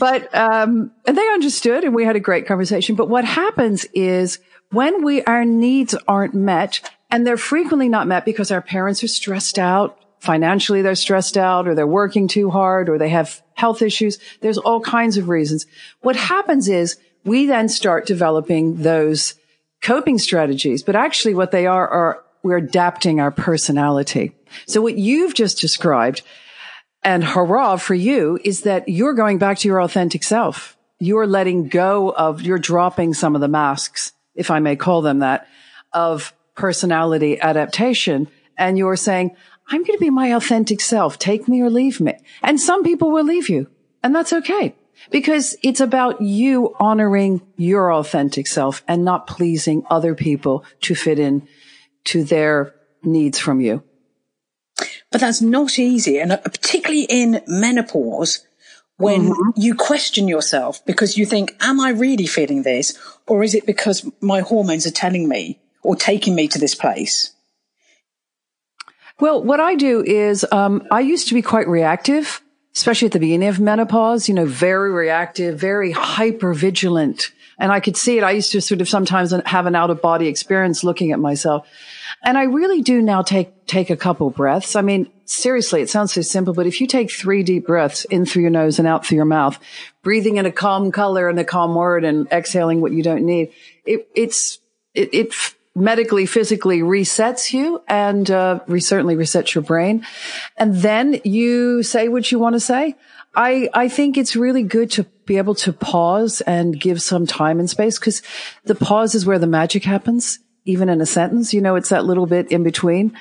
but, 0.00 0.34
um, 0.34 0.90
and 1.06 1.16
they 1.16 1.28
understood 1.28 1.84
and 1.84 1.94
we 1.94 2.04
had 2.04 2.16
a 2.16 2.20
great 2.20 2.46
conversation. 2.46 2.96
But 2.96 3.08
what 3.08 3.24
happens 3.24 3.86
is 3.94 4.40
when 4.72 5.04
we, 5.04 5.22
our 5.22 5.44
needs 5.44 5.94
aren't 6.08 6.34
met, 6.34 6.90
and 7.10 7.26
they're 7.26 7.36
frequently 7.36 7.88
not 7.88 8.06
met 8.06 8.24
because 8.24 8.50
our 8.50 8.62
parents 8.62 9.02
are 9.02 9.08
stressed 9.08 9.58
out, 9.58 9.98
financially 10.18 10.82
they're 10.82 10.94
stressed 10.94 11.36
out 11.36 11.68
or 11.68 11.74
they're 11.74 11.86
working 11.86 12.28
too 12.28 12.50
hard 12.50 12.88
or 12.88 12.98
they 12.98 13.08
have 13.08 13.42
health 13.54 13.82
issues. 13.82 14.18
There's 14.40 14.58
all 14.58 14.80
kinds 14.80 15.16
of 15.16 15.28
reasons. 15.28 15.66
What 16.00 16.16
happens 16.16 16.68
is 16.68 16.96
we 17.24 17.46
then 17.46 17.68
start 17.68 18.06
developing 18.06 18.82
those 18.82 19.34
coping 19.82 20.18
strategies. 20.18 20.82
But 20.82 20.96
actually 20.96 21.34
what 21.34 21.50
they 21.50 21.66
are, 21.66 21.88
are 21.88 22.24
we're 22.42 22.56
adapting 22.56 23.20
our 23.20 23.30
personality. 23.30 24.32
So 24.66 24.80
what 24.80 24.96
you've 24.96 25.34
just 25.34 25.60
described 25.60 26.22
and 27.02 27.22
hurrah 27.22 27.76
for 27.76 27.94
you 27.94 28.38
is 28.42 28.62
that 28.62 28.88
you're 28.88 29.14
going 29.14 29.38
back 29.38 29.58
to 29.58 29.68
your 29.68 29.80
authentic 29.80 30.22
self. 30.22 30.76
You're 30.98 31.26
letting 31.26 31.68
go 31.68 32.10
of, 32.10 32.42
you're 32.42 32.58
dropping 32.58 33.14
some 33.14 33.34
of 33.34 33.40
the 33.40 33.48
masks, 33.48 34.12
if 34.34 34.50
I 34.50 34.60
may 34.60 34.76
call 34.76 35.02
them 35.02 35.20
that, 35.20 35.46
of 35.92 36.32
personality 36.56 37.40
adaptation. 37.40 38.28
And 38.58 38.76
you're 38.76 38.96
saying, 38.96 39.36
I'm 39.68 39.82
going 39.84 39.98
to 39.98 40.04
be 40.04 40.10
my 40.10 40.34
authentic 40.34 40.80
self. 40.80 41.18
Take 41.18 41.46
me 41.46 41.60
or 41.60 41.70
leave 41.70 42.00
me. 42.00 42.14
And 42.42 42.60
some 42.60 42.82
people 42.82 43.10
will 43.10 43.24
leave 43.24 43.48
you 43.48 43.68
and 44.06 44.14
that's 44.14 44.32
okay 44.32 44.76
because 45.10 45.56
it's 45.64 45.80
about 45.80 46.20
you 46.20 46.76
honoring 46.78 47.42
your 47.56 47.92
authentic 47.92 48.46
self 48.46 48.84
and 48.86 49.04
not 49.04 49.26
pleasing 49.26 49.84
other 49.90 50.14
people 50.14 50.64
to 50.82 50.94
fit 50.94 51.18
in 51.18 51.46
to 52.04 52.22
their 52.22 52.72
needs 53.02 53.40
from 53.40 53.60
you. 53.60 53.82
But 55.10 55.22
that's 55.22 55.42
not 55.42 55.76
easy. 55.76 56.20
And 56.20 56.30
uh, 56.30 56.36
particularly 56.36 57.06
in 57.08 57.42
menopause, 57.48 58.46
when 58.96 59.30
mm-hmm. 59.30 59.50
you 59.56 59.74
question 59.74 60.28
yourself 60.28 60.84
because 60.86 61.18
you 61.18 61.26
think, 61.26 61.56
am 61.60 61.80
I 61.80 61.90
really 61.90 62.26
feeling 62.26 62.62
this? 62.62 62.96
Or 63.26 63.42
is 63.42 63.56
it 63.56 63.66
because 63.66 64.08
my 64.20 64.40
hormones 64.40 64.86
are 64.86 64.92
telling 64.92 65.28
me 65.28 65.60
or 65.86 65.94
taking 65.94 66.34
me 66.34 66.48
to 66.48 66.58
this 66.58 66.74
place? 66.74 67.32
Well, 69.20 69.42
what 69.42 69.60
I 69.60 69.76
do 69.76 70.02
is, 70.02 70.44
um, 70.52 70.86
I 70.90 71.00
used 71.00 71.28
to 71.28 71.34
be 71.34 71.42
quite 71.42 71.68
reactive, 71.68 72.42
especially 72.74 73.06
at 73.06 73.12
the 73.12 73.20
beginning 73.20 73.48
of 73.48 73.60
menopause, 73.60 74.28
you 74.28 74.34
know, 74.34 74.44
very 74.44 74.90
reactive, 74.90 75.58
very 75.58 75.92
hyper 75.92 76.52
vigilant. 76.52 77.30
And 77.58 77.72
I 77.72 77.80
could 77.80 77.96
see 77.96 78.18
it. 78.18 78.24
I 78.24 78.32
used 78.32 78.52
to 78.52 78.60
sort 78.60 78.82
of 78.82 78.88
sometimes 78.88 79.32
have 79.46 79.64
an 79.64 79.74
out 79.74 79.88
of 79.88 80.02
body 80.02 80.26
experience 80.28 80.84
looking 80.84 81.12
at 81.12 81.18
myself. 81.18 81.66
And 82.22 82.36
I 82.36 82.42
really 82.42 82.82
do 82.82 83.00
now 83.00 83.22
take, 83.22 83.66
take 83.66 83.88
a 83.88 83.96
couple 83.96 84.28
breaths. 84.28 84.76
I 84.76 84.82
mean, 84.82 85.10
seriously, 85.24 85.80
it 85.80 85.88
sounds 85.88 86.12
so 86.12 86.20
simple, 86.20 86.52
but 86.52 86.66
if 86.66 86.80
you 86.80 86.86
take 86.86 87.10
three 87.10 87.42
deep 87.42 87.66
breaths 87.66 88.04
in 88.06 88.26
through 88.26 88.42
your 88.42 88.50
nose 88.50 88.78
and 88.78 88.86
out 88.86 89.06
through 89.06 89.16
your 89.16 89.24
mouth, 89.24 89.58
breathing 90.02 90.36
in 90.36 90.44
a 90.44 90.52
calm 90.52 90.92
color 90.92 91.30
and 91.30 91.38
a 91.38 91.44
calm 91.44 91.74
word 91.74 92.04
and 92.04 92.26
exhaling 92.30 92.82
what 92.82 92.92
you 92.92 93.02
don't 93.02 93.24
need, 93.24 93.52
it, 93.86 94.08
it's, 94.14 94.58
it, 94.92 95.14
it 95.14 95.54
medically, 95.76 96.24
physically 96.24 96.80
resets 96.80 97.52
you 97.52 97.82
and 97.86 98.30
uh, 98.30 98.60
certainly 98.78 99.14
resets 99.14 99.54
your 99.54 99.62
brain. 99.62 100.04
And 100.56 100.74
then 100.74 101.20
you 101.22 101.82
say 101.82 102.08
what 102.08 102.32
you 102.32 102.38
want 102.38 102.54
to 102.54 102.60
say. 102.60 102.96
I, 103.34 103.68
I 103.74 103.88
think 103.88 104.16
it's 104.16 104.34
really 104.34 104.62
good 104.62 104.90
to 104.92 105.04
be 105.26 105.36
able 105.36 105.54
to 105.56 105.72
pause 105.74 106.40
and 106.40 106.80
give 106.80 107.02
some 107.02 107.26
time 107.26 107.60
and 107.60 107.68
space 107.68 107.98
because 107.98 108.22
the 108.64 108.74
pause 108.74 109.14
is 109.14 109.26
where 109.26 109.38
the 109.38 109.46
magic 109.46 109.84
happens, 109.84 110.38
even 110.64 110.88
in 110.88 111.02
a 111.02 111.06
sentence. 111.06 111.52
You 111.52 111.60
know, 111.60 111.76
it's 111.76 111.90
that 111.90 112.06
little 112.06 112.26
bit 112.26 112.50
in 112.50 112.62
between. 112.62 113.16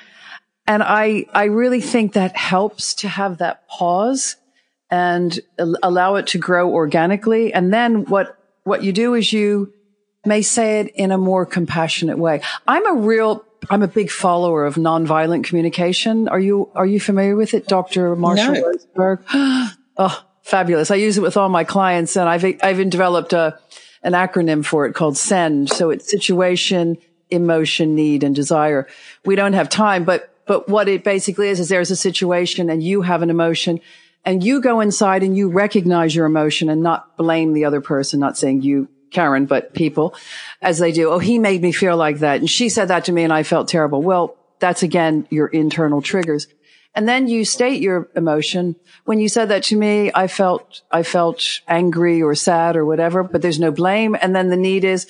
And 0.66 0.82
I, 0.82 1.26
I 1.34 1.46
really 1.46 1.82
think 1.82 2.14
that 2.14 2.38
helps 2.38 2.96
to 2.96 3.10
have 3.10 3.40
that 3.40 3.68
pause 3.68 4.38
and 4.90 5.38
allow 5.60 6.16
it 6.16 6.28
to 6.28 6.38
grow 6.38 6.72
organically. 6.72 7.54
And 7.54 7.74
then 7.74 8.06
what, 8.06 8.38
what 8.64 8.82
you 8.84 8.94
do 8.94 9.14
is 9.14 9.34
you 9.34 9.74
may 10.26 10.42
say 10.42 10.80
it 10.82 10.88
in 10.96 11.12
a 11.12 11.18
more 11.18 11.46
compassionate 11.46 12.18
way. 12.18 12.42
I'm 12.68 12.86
a 12.88 12.94
real, 13.02 13.46
I'm 13.70 13.84
a 13.84 13.88
big 13.88 14.10
follower 14.10 14.66
of 14.66 14.76
nonviolent 14.76 15.44
communication. 15.44 16.28
Are 16.28 16.40
you, 16.40 16.70
are 16.76 16.86
you 16.86 17.00
familiar 17.00 17.36
with 17.36 17.54
it, 17.54 17.68
Dr. 17.68 18.16
Marshall 18.16 18.54
no. 18.54 18.62
Rosenberg? 18.62 19.20
oh, 19.98 20.24
fabulous. 20.42 20.92
I 20.92 20.96
use 20.96 21.18
it 21.18 21.22
with 21.22 21.38
all 21.38 21.50
my 21.50 21.64
clients 21.64 22.16
and 22.16 22.30
I've, 22.30 22.44
I've 22.44 22.76
even 22.76 22.90
developed 22.90 23.34
a, 23.34 23.60
an 24.04 24.14
acronym 24.14 24.64
for 24.64 24.86
it 24.86 24.94
called 24.94 25.18
SEND. 25.18 25.70
So 25.70 25.90
it's 25.90 26.10
situation, 26.10 26.98
emotion, 27.30 27.96
need, 27.96 28.24
and 28.24 28.36
desire. 28.36 28.88
We 29.26 29.36
don't 29.36 29.54
have 29.54 29.70
time, 29.70 30.04
but, 30.04 30.32
but 30.46 30.70
what 30.70 30.88
it 30.88 31.04
basically 31.04 31.50
is, 31.50 31.60
is 31.60 31.70
there's 31.70 31.92
a 31.92 31.96
situation 31.96 32.70
and 32.70 32.84
you 32.84 33.02
have 33.02 33.22
an 33.24 33.30
emotion 33.30 33.82
and 34.26 34.44
you 34.44 34.60
go 34.60 34.80
inside 34.80 35.24
and 35.24 35.38
you 35.38 35.50
recognize 35.50 36.16
your 36.16 36.26
emotion 36.26 36.70
and 36.70 36.82
not 36.82 37.16
blame 37.16 37.54
the 37.54 37.66
other 37.66 37.80
person, 37.80 38.20
not 38.20 38.38
saying 38.38 38.64
you 38.64 38.90
Karen, 39.12 39.46
but 39.46 39.74
people 39.74 40.16
as 40.62 40.80
they 40.80 40.92
do. 40.92 41.12
Oh, 41.12 41.20
he 41.20 41.40
made 41.40 41.62
me 41.62 41.72
feel 41.72 41.98
like 41.98 42.20
that. 42.20 42.40
And 42.40 42.50
she 42.50 42.70
said 42.70 42.90
that 42.90 43.06
to 43.06 43.12
me 43.12 43.24
and 43.24 43.34
I 43.34 43.44
felt 43.44 43.68
terrible. 43.68 44.02
Well, 44.02 44.36
that's 44.60 44.84
again 44.84 45.28
your 45.30 45.48
internal 45.48 46.02
triggers. 46.02 46.48
And 46.96 47.10
then 47.10 47.28
you 47.28 47.44
state 47.44 47.82
your 47.82 48.10
emotion. 48.16 48.78
When 49.04 49.20
you 49.20 49.28
said 49.28 49.50
that 49.50 49.64
to 49.64 49.76
me, 49.76 50.12
I 50.16 50.28
felt, 50.28 50.82
I 50.90 51.04
felt 51.04 51.60
angry 51.68 52.22
or 52.22 52.36
sad 52.36 52.78
or 52.78 52.86
whatever, 52.86 53.22
but 53.22 53.42
there's 53.42 53.60
no 53.60 53.72
blame. 53.72 54.16
And 54.20 54.34
then 54.34 54.50
the 54.50 54.56
need 54.56 54.86
is, 54.86 55.08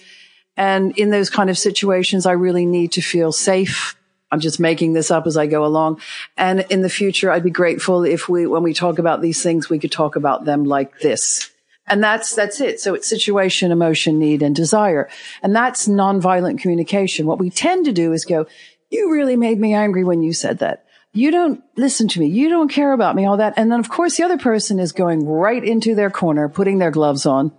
and 0.58 0.97
in 0.97 1.12
those 1.12 1.29
kind 1.29 1.49
of 1.49 1.58
situations, 1.60 2.25
I 2.25 2.31
really 2.31 2.65
need 2.65 2.93
to 2.93 3.01
feel 3.01 3.31
safe. 3.31 3.95
I'm 4.31 4.39
just 4.39 4.60
making 4.60 4.93
this 4.93 5.12
up 5.12 5.27
as 5.27 5.38
I 5.38 5.45
go 5.45 5.63
along. 5.63 6.01
And 6.38 6.62
in 6.71 6.81
the 6.81 6.89
future, 6.89 7.29
I'd 7.29 7.43
be 7.43 7.51
grateful 7.51 8.03
if 8.03 8.27
we, 8.27 8.47
when 8.47 8.63
we 8.63 8.73
talk 8.73 8.97
about 8.97 9.21
these 9.21 9.43
things, 9.43 9.69
we 9.69 9.77
could 9.77 9.91
talk 9.91 10.15
about 10.15 10.43
them 10.43 10.63
like 10.63 10.99
this. 10.99 11.51
And 11.88 12.04
that's, 12.04 12.34
that's 12.34 12.62
it. 12.62 12.80
So 12.80 12.95
it's 12.95 13.08
situation, 13.08 13.71
emotion, 13.71 14.17
need, 14.17 14.41
and 14.41 14.56
desire. 14.56 15.08
And 15.43 15.56
that's 15.56 15.88
nonviolent 15.88 16.60
communication. 16.60 17.28
What 17.28 17.39
we 17.39 17.50
tend 17.50 17.86
to 17.86 17.93
do 17.93 18.12
is 18.12 18.26
go, 18.26 18.48
you 18.89 19.12
really 19.12 19.36
made 19.36 19.60
me 19.60 19.74
angry 19.74 20.04
when 20.04 20.24
you 20.24 20.34
said 20.34 20.60
that. 20.60 20.86
You 21.13 21.32
don't 21.32 21.63
listen 21.78 22.10
to 22.10 22.19
me. 22.19 22.28
You 22.28 22.50
don't 22.50 22.67
care 22.67 22.91
about 22.91 23.15
me, 23.15 23.26
all 23.26 23.38
that. 23.38 23.54
And 23.56 23.71
then 23.71 23.80
of 23.80 23.89
course 23.89 24.17
the 24.17 24.24
other 24.24 24.38
person 24.38 24.80
is 24.80 24.91
going 24.91 25.26
right 25.26 25.63
into 25.63 25.95
their 25.95 26.10
corner, 26.10 26.50
putting 26.50 26.80
their 26.80 26.91
gloves 26.91 27.26
on 27.26 27.54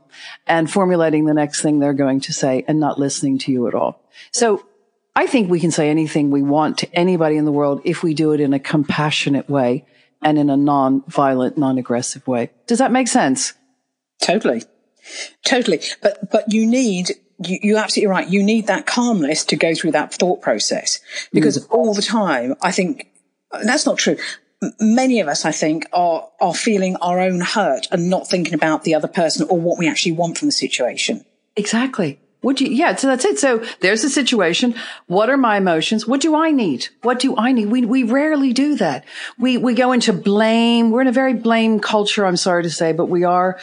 and 0.46 0.70
formulating 0.70 1.24
the 1.24 1.32
next 1.32 1.62
thing 1.62 1.78
they're 1.78 1.94
going 1.94 2.20
to 2.20 2.32
say 2.34 2.64
and 2.68 2.78
not 2.78 2.98
listening 2.98 3.38
to 3.38 3.52
you 3.52 3.66
at 3.66 3.74
all. 3.74 4.02
So 4.30 4.66
I 5.14 5.26
think 5.26 5.48
we 5.48 5.60
can 5.60 5.70
say 5.70 5.88
anything 5.88 6.30
we 6.30 6.42
want 6.42 6.78
to 6.78 6.94
anybody 6.94 7.36
in 7.36 7.46
the 7.46 7.52
world 7.52 7.80
if 7.84 8.02
we 8.02 8.12
do 8.12 8.32
it 8.32 8.40
in 8.40 8.52
a 8.52 8.58
compassionate 8.58 9.48
way 9.48 9.86
and 10.20 10.38
in 10.38 10.50
a 10.50 10.56
non-violent, 10.56 11.56
non-aggressive 11.56 12.26
way. 12.26 12.50
Does 12.66 12.78
that 12.80 12.92
make 12.92 13.08
sense? 13.08 13.54
Totally. 14.20 14.62
Totally. 15.44 15.80
But, 16.02 16.30
but 16.30 16.52
you 16.52 16.66
need, 16.66 17.12
you, 17.44 17.58
you're 17.62 17.78
absolutely 17.78 18.10
right. 18.10 18.28
You 18.28 18.42
need 18.42 18.66
that 18.66 18.86
calmness 18.86 19.44
to 19.46 19.56
go 19.56 19.74
through 19.74 19.92
that 19.92 20.14
thought 20.14 20.42
process 20.42 21.00
because 21.32 21.58
mm. 21.58 21.70
all 21.70 21.94
the 21.94 22.02
time, 22.02 22.54
I 22.62 22.72
think 22.72 23.08
that's 23.64 23.86
not 23.86 23.98
true. 23.98 24.16
Many 24.80 25.20
of 25.20 25.28
us, 25.28 25.44
I 25.44 25.52
think, 25.52 25.86
are, 25.92 26.28
are 26.40 26.54
feeling 26.54 26.96
our 26.96 27.20
own 27.20 27.40
hurt 27.40 27.86
and 27.92 28.08
not 28.08 28.26
thinking 28.26 28.54
about 28.54 28.84
the 28.84 28.94
other 28.94 29.08
person 29.08 29.46
or 29.48 29.60
what 29.60 29.78
we 29.78 29.88
actually 29.88 30.12
want 30.12 30.38
from 30.38 30.48
the 30.48 30.52
situation. 30.52 31.24
Exactly. 31.56 32.18
Would 32.42 32.60
you? 32.60 32.68
Yeah. 32.68 32.94
So 32.94 33.08
that's 33.08 33.24
it. 33.24 33.38
So 33.38 33.64
there's 33.80 34.04
a 34.04 34.10
situation. 34.10 34.74
What 35.06 35.30
are 35.30 35.36
my 35.36 35.56
emotions? 35.56 36.06
What 36.06 36.20
do 36.20 36.36
I 36.36 36.50
need? 36.50 36.88
What 37.02 37.18
do 37.18 37.36
I 37.36 37.52
need? 37.52 37.66
We, 37.66 37.84
we 37.84 38.02
rarely 38.04 38.52
do 38.52 38.76
that. 38.76 39.04
We, 39.38 39.56
we 39.56 39.74
go 39.74 39.92
into 39.92 40.12
blame. 40.12 40.90
We're 40.90 41.00
in 41.00 41.08
a 41.08 41.12
very 41.12 41.34
blame 41.34 41.80
culture. 41.80 42.24
I'm 42.24 42.36
sorry 42.36 42.62
to 42.62 42.70
say, 42.70 42.92
but 42.92 43.06
we 43.06 43.24
are. 43.24 43.58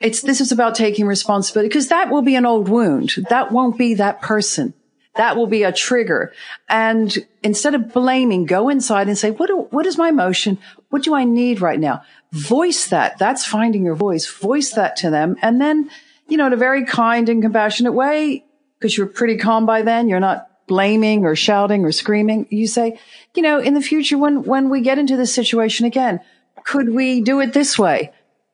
It's, 0.00 0.22
this 0.22 0.40
is 0.40 0.52
about 0.52 0.74
taking 0.74 1.06
responsibility 1.06 1.68
because 1.68 1.88
that 1.88 2.10
will 2.10 2.22
be 2.22 2.34
an 2.34 2.46
old 2.46 2.68
wound. 2.68 3.14
That 3.28 3.52
won't 3.52 3.78
be 3.78 3.94
that 3.94 4.20
person. 4.20 4.74
That 5.16 5.36
will 5.36 5.46
be 5.46 5.62
a 5.62 5.72
trigger. 5.72 6.32
And 6.68 7.16
instead 7.42 7.76
of 7.76 7.92
blaming, 7.92 8.46
go 8.46 8.68
inside 8.68 9.06
and 9.06 9.16
say, 9.16 9.30
what, 9.30 9.46
do, 9.46 9.68
what 9.70 9.86
is 9.86 9.96
my 9.96 10.08
emotion? 10.08 10.58
What 10.90 11.04
do 11.04 11.14
I 11.14 11.22
need 11.22 11.60
right 11.60 11.78
now? 11.78 12.02
Voice 12.32 12.88
that. 12.88 13.18
That's 13.18 13.44
finding 13.44 13.84
your 13.84 13.94
voice. 13.94 14.26
Voice 14.26 14.72
that 14.72 14.96
to 14.96 15.10
them. 15.10 15.36
And 15.40 15.60
then 15.60 15.88
you 16.28 16.36
know, 16.36 16.46
in 16.46 16.52
a 16.52 16.56
very 16.56 16.84
kind 16.84 17.28
and 17.28 17.42
compassionate 17.42 17.94
way, 17.94 18.44
because 18.78 18.96
you're 18.96 19.06
pretty 19.06 19.36
calm 19.36 19.66
by 19.66 19.82
then. 19.82 20.08
You're 20.08 20.20
not 20.20 20.48
blaming 20.66 21.24
or 21.24 21.36
shouting 21.36 21.84
or 21.84 21.92
screaming. 21.92 22.46
You 22.50 22.66
say, 22.66 22.98
you 23.34 23.42
know, 23.42 23.58
in 23.58 23.74
the 23.74 23.82
future, 23.82 24.16
when, 24.16 24.42
when 24.44 24.70
we 24.70 24.80
get 24.80 24.98
into 24.98 25.16
this 25.16 25.34
situation 25.34 25.86
again, 25.86 26.20
could 26.64 26.88
we 26.94 27.20
do 27.20 27.40
it 27.40 27.52
this 27.52 27.78
way? 27.78 28.12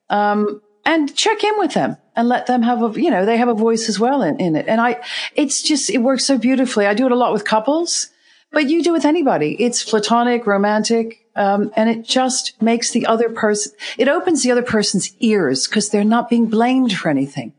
Um, 0.09 0.61
and 0.85 1.15
check 1.15 1.45
in 1.45 1.59
with 1.59 1.75
them 1.75 1.97
and 2.17 2.29
let 2.29 2.47
them 2.47 2.63
have 2.63 2.83
a, 2.83 3.01
you 3.01 3.11
know, 3.11 3.25
they 3.25 3.37
have 3.37 3.49
a 3.49 3.55
voice 3.55 3.89
as 3.89 4.01
well 4.01 4.23
in, 4.23 4.41
in 4.41 4.57
it. 4.57 4.67
And 4.67 4.81
I, 4.81 5.01
it's 5.37 5.63
just, 5.63 5.91
it 5.91 5.99
works 5.99 6.25
so 6.25 6.37
beautifully. 6.37 6.87
I 6.87 6.95
do 6.95 7.07
it 7.07 7.13
a 7.13 7.17
lot 7.17 7.33
with 7.33 7.45
couples, 7.45 8.09
but 8.51 8.69
you 8.69 8.83
do 8.83 8.91
it 8.91 8.95
with 8.95 9.05
anybody. 9.05 9.55
It's 9.61 9.85
platonic, 9.85 10.47
romantic, 10.47 11.19
um, 11.37 11.71
and 11.77 11.89
it 11.89 12.05
just 12.05 12.61
makes 12.61 12.91
the 12.91 13.07
other 13.07 13.31
person, 13.31 13.73
it 13.99 14.09
opens 14.09 14.43
the 14.43 14.51
other 14.51 14.63
person's 14.63 15.15
ears 15.21 15.69
because 15.69 15.91
they're 15.91 16.03
not 16.03 16.29
being 16.29 16.47
blamed 16.47 16.93
for 16.93 17.09
anything. 17.09 17.53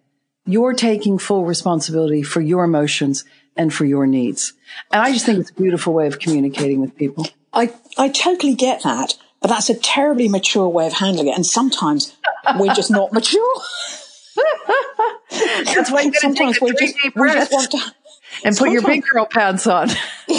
You're 0.46 0.74
taking 0.74 1.18
full 1.18 1.46
responsibility 1.46 2.24
for 2.24 2.42
your 2.42 2.64
emotions 2.64 3.24
and 3.56 3.74
for 3.74 3.86
your 3.86 4.08
needs. 4.08 4.54
And 4.92 5.02
I 5.02 5.12
just 5.12 5.26
think 5.26 5.40
it's 5.40 5.52
a 5.52 5.54
beautiful 5.54 5.94
way 5.94 6.08
of 6.08 6.20
communicating 6.20 6.80
with 6.82 6.96
people. 6.96 7.28
I, 7.54 7.74
I 7.98 8.10
totally 8.10 8.56
get 8.56 8.84
that, 8.84 9.16
but 9.42 9.50
that's 9.50 9.70
a 9.70 9.76
terribly 9.76 10.30
mature 10.30 10.68
way 10.68 10.88
of 10.88 10.94
handling 10.94 11.28
it. 11.28 11.36
And 11.36 11.46
sometimes 11.46 12.16
we're 12.58 12.74
just 12.74 12.92
not 12.92 13.12
mature. 13.12 13.62
that's 15.30 15.92
why 15.92 16.10
sometimes 16.12 16.62
we 16.62 16.72
just, 16.72 16.96
we 17.16 17.32
just 17.32 17.52
want 17.52 17.72
to. 17.72 17.80
And 18.46 18.56
put 18.56 18.72
your 18.72 18.82
big 18.82 19.04
girl 19.04 19.26
pants 19.26 19.68
on. 19.68 19.90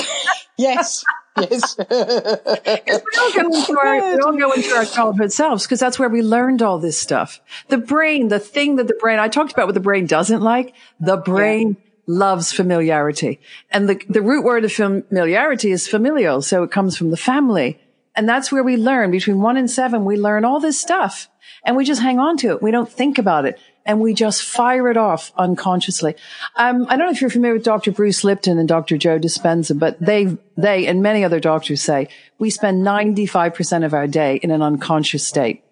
yes. 0.57 1.05
yes. 1.39 1.77
we, 1.79 1.85
all 1.85 3.33
go 3.33 3.47
into 3.47 3.79
our, 3.79 4.15
we 4.15 4.21
all 4.21 4.37
go 4.37 4.53
into 4.53 4.75
our 4.75 4.85
childhood 4.85 5.33
selves 5.33 5.65
because 5.65 5.81
that's 5.81 5.99
where 5.99 6.09
we 6.09 6.21
learned 6.21 6.61
all 6.61 6.79
this 6.79 6.99
stuff. 6.99 7.41
The 7.69 7.79
brain, 7.79 8.29
the 8.29 8.39
thing 8.39 8.77
that 8.77 8.87
the 8.87 8.97
brain, 9.01 9.19
I 9.19 9.29
talked 9.29 9.53
about 9.53 9.67
what 9.67 9.75
the 9.75 9.81
brain 9.81 10.07
doesn't 10.07 10.43
like. 10.43 10.75
The 11.01 11.17
brain 11.17 11.77
yeah. 11.79 11.85
loves 12.07 12.53
familiarity. 12.53 13.41
And 13.71 13.89
the, 13.89 14.01
the 14.09 14.21
root 14.21 14.45
word 14.45 14.65
of 14.65 14.73
familiarity 14.73 15.73
is 15.73 15.89
familial. 15.89 16.43
So 16.43 16.65
it 16.65 16.71
comes 16.71 16.99
from 16.99 17.11
the 17.11 17.17
family. 17.17 17.81
And 18.15 18.29
that's 18.29 18.53
where 18.53 18.63
we 18.63 18.77
learn 18.77 19.11
between 19.11 19.41
one 19.41 19.57
and 19.57 19.71
seven. 19.71 20.05
We 20.05 20.17
learn 20.19 20.45
all 20.45 20.61
this 20.61 20.79
stuff 20.79 21.29
and 21.65 21.77
we 21.77 21.85
just 21.87 22.03
hang 22.03 22.19
on 22.19 22.37
to 22.39 22.51
it. 22.51 22.63
We 22.63 22.71
don't 22.71 22.91
think 22.91 23.19
about 23.19 23.47
it 23.47 23.59
and 23.85 24.01
we 24.01 24.15
just 24.15 24.43
fire 24.43 24.89
it 24.89 24.97
off 24.97 25.33
unconsciously. 25.37 26.15
Um, 26.57 26.87
I 26.89 26.97
don't 26.97 27.07
know 27.07 27.13
if 27.13 27.21
you're 27.21 27.31
familiar 27.31 27.55
with 27.55 27.65
Dr. 27.65 27.93
Bruce 27.93 28.25
Lipton 28.25 28.59
and 28.59 28.69
Dr. 28.69 28.97
Joe 28.97 29.19
Dispenza, 29.19 29.79
but 29.79 29.99
they, 30.01 30.37
they 30.57 30.87
and 30.87 31.03
many 31.03 31.25
other 31.25 31.41
doctors 31.41 31.81
say 31.83 32.09
we 32.39 32.51
spend 32.51 32.85
95% 32.85 33.85
of 33.85 33.95
our 33.95 34.07
day 34.07 34.37
in 34.37 34.51
an 34.51 34.63
unconscious 34.63 35.27
state. 35.27 35.65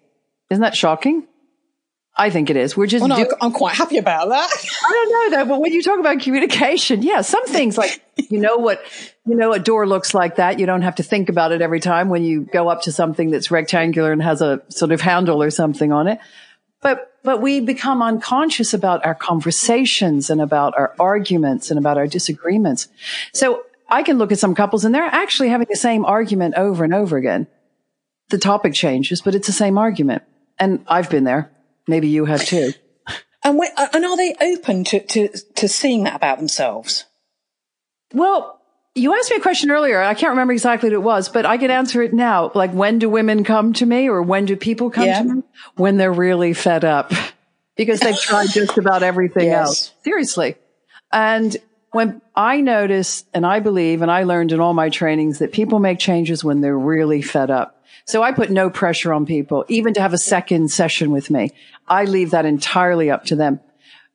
Isn't 0.49 0.61
that 0.61 0.75
shocking? 0.75 1.27
I 2.15 2.29
think 2.29 2.49
it 2.49 2.57
is. 2.57 2.75
We're 2.75 2.87
just. 2.87 3.07
Well, 3.07 3.17
no, 3.17 3.23
do- 3.23 3.35
I'm 3.39 3.53
quite 3.53 3.73
happy 3.73 3.97
about 3.97 4.29
that. 4.29 4.49
I 4.85 4.91
don't 4.91 5.31
know 5.31 5.37
though, 5.37 5.49
but 5.49 5.61
when 5.61 5.71
you 5.71 5.81
talk 5.81 5.99
about 5.99 6.19
communication, 6.19 7.03
yeah, 7.03 7.21
some 7.21 7.45
things 7.45 7.77
like 7.77 8.01
you 8.29 8.39
know 8.39 8.57
what 8.57 8.83
you 9.25 9.35
know 9.35 9.53
a 9.53 9.59
door 9.59 9.87
looks 9.87 10.13
like 10.13 10.35
that. 10.35 10.59
You 10.59 10.65
don't 10.65 10.81
have 10.81 10.95
to 10.95 11.03
think 11.03 11.29
about 11.29 11.53
it 11.53 11.61
every 11.61 11.79
time 11.79 12.09
when 12.09 12.23
you 12.23 12.41
go 12.41 12.67
up 12.67 12.81
to 12.83 12.91
something 12.91 13.31
that's 13.31 13.49
rectangular 13.49 14.11
and 14.11 14.21
has 14.21 14.41
a 14.41 14.61
sort 14.67 14.91
of 14.91 14.99
handle 14.99 15.41
or 15.41 15.49
something 15.51 15.93
on 15.93 16.07
it. 16.07 16.19
But, 16.81 17.13
but 17.23 17.41
we 17.41 17.59
become 17.59 18.01
unconscious 18.01 18.73
about 18.73 19.05
our 19.05 19.15
conversations 19.15 20.29
and 20.29 20.41
about 20.41 20.73
our 20.77 20.95
arguments 20.99 21.69
and 21.69 21.77
about 21.77 21.97
our 21.97 22.07
disagreements. 22.07 22.87
So 23.33 23.63
I 23.89 24.03
can 24.03 24.17
look 24.17 24.31
at 24.31 24.39
some 24.39 24.55
couples 24.55 24.85
and 24.85 24.95
they're 24.95 25.03
actually 25.03 25.49
having 25.49 25.67
the 25.69 25.75
same 25.75 26.05
argument 26.05 26.55
over 26.55 26.83
and 26.83 26.93
over 26.93 27.17
again. 27.17 27.47
The 28.29 28.37
topic 28.37 28.73
changes, 28.73 29.21
but 29.21 29.35
it's 29.35 29.47
the 29.47 29.53
same 29.53 29.77
argument. 29.77 30.23
And 30.57 30.83
I've 30.87 31.09
been 31.09 31.25
there. 31.25 31.51
Maybe 31.87 32.07
you 32.07 32.25
have 32.25 32.45
too. 32.45 32.73
And, 33.43 33.59
uh, 33.59 33.87
and 33.93 34.05
are 34.05 34.17
they 34.17 34.35
open 34.39 34.83
to, 34.83 34.99
to, 34.99 35.29
to 35.55 35.67
seeing 35.67 36.03
that 36.03 36.15
about 36.15 36.37
themselves? 36.37 37.05
Well, 38.13 38.60
you 38.93 39.15
asked 39.17 39.31
me 39.31 39.37
a 39.37 39.41
question 39.41 39.71
earlier. 39.71 40.01
I 40.01 40.13
can't 40.13 40.31
remember 40.31 40.53
exactly 40.53 40.89
what 40.89 40.93
it 40.95 41.03
was, 41.03 41.29
but 41.29 41.45
I 41.45 41.57
can 41.57 41.71
answer 41.71 42.01
it 42.01 42.13
now. 42.13 42.51
Like, 42.53 42.71
when 42.71 42.99
do 42.99 43.09
women 43.09 43.43
come 43.43 43.73
to 43.73 43.85
me 43.85 44.09
or 44.09 44.21
when 44.21 44.45
do 44.45 44.55
people 44.55 44.89
come 44.89 45.05
yeah. 45.05 45.21
to 45.21 45.35
me? 45.35 45.43
When 45.75 45.97
they're 45.97 46.11
really 46.11 46.53
fed 46.53 46.83
up 46.83 47.11
because 47.77 47.99
they've 48.01 48.19
tried 48.19 48.49
just 48.49 48.77
about 48.77 49.03
everything 49.03 49.45
yes. 49.45 49.67
else. 49.67 49.93
Seriously. 50.03 50.55
And 51.11 51.55
when 51.91 52.21
I 52.35 52.61
notice 52.61 53.23
and 53.33 53.45
I 53.45 53.59
believe 53.59 54.01
and 54.01 54.11
I 54.11 54.23
learned 54.23 54.51
in 54.51 54.59
all 54.59 54.73
my 54.73 54.89
trainings 54.89 55.39
that 55.39 55.51
people 55.51 55.79
make 55.79 55.99
changes 55.99 56.43
when 56.43 56.61
they're 56.61 56.77
really 56.77 57.21
fed 57.21 57.49
up. 57.49 57.77
So 58.05 58.23
I 58.23 58.31
put 58.33 58.49
no 58.49 58.69
pressure 58.69 59.13
on 59.13 59.25
people, 59.25 59.63
even 59.67 59.93
to 59.93 60.01
have 60.01 60.13
a 60.13 60.17
second 60.17 60.69
session 60.69 61.11
with 61.11 61.29
me. 61.29 61.51
I 61.87 62.05
leave 62.05 62.31
that 62.31 62.45
entirely 62.45 63.09
up 63.09 63.25
to 63.25 63.35
them 63.35 63.59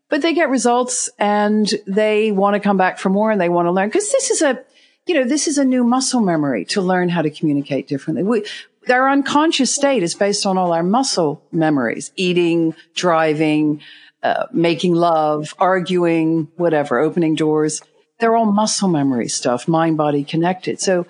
but 0.08 0.22
they 0.22 0.34
get 0.34 0.48
results 0.50 1.10
and 1.18 1.68
they 1.86 2.32
want 2.32 2.54
to 2.54 2.60
come 2.60 2.76
back 2.76 2.98
for 2.98 3.08
more 3.08 3.30
and 3.30 3.40
they 3.40 3.48
want 3.48 3.66
to 3.66 3.72
learn 3.72 3.88
because 3.88 4.10
this 4.12 4.30
is 4.30 4.42
a, 4.42 4.62
you 5.06 5.14
know, 5.14 5.24
this 5.24 5.48
is 5.48 5.58
a 5.58 5.64
new 5.64 5.84
muscle 5.84 6.20
memory 6.20 6.64
to 6.66 6.80
learn 6.80 7.08
how 7.08 7.22
to 7.22 7.30
communicate 7.30 7.88
differently. 7.88 8.22
We, 8.22 8.44
our 8.88 9.08
unconscious 9.08 9.74
state 9.74 10.02
is 10.02 10.14
based 10.14 10.46
on 10.46 10.58
all 10.58 10.72
our 10.72 10.82
muscle 10.82 11.42
memories, 11.50 12.12
eating, 12.16 12.74
driving, 12.94 13.80
uh, 14.22 14.46
making 14.52 14.94
love, 14.94 15.54
arguing, 15.58 16.48
whatever, 16.56 16.98
opening 16.98 17.34
doors. 17.34 17.82
They're 18.18 18.36
all 18.36 18.46
muscle 18.46 18.88
memory 18.88 19.28
stuff, 19.28 19.68
mind 19.68 19.96
body 19.96 20.24
connected. 20.24 20.80
So 20.80 21.06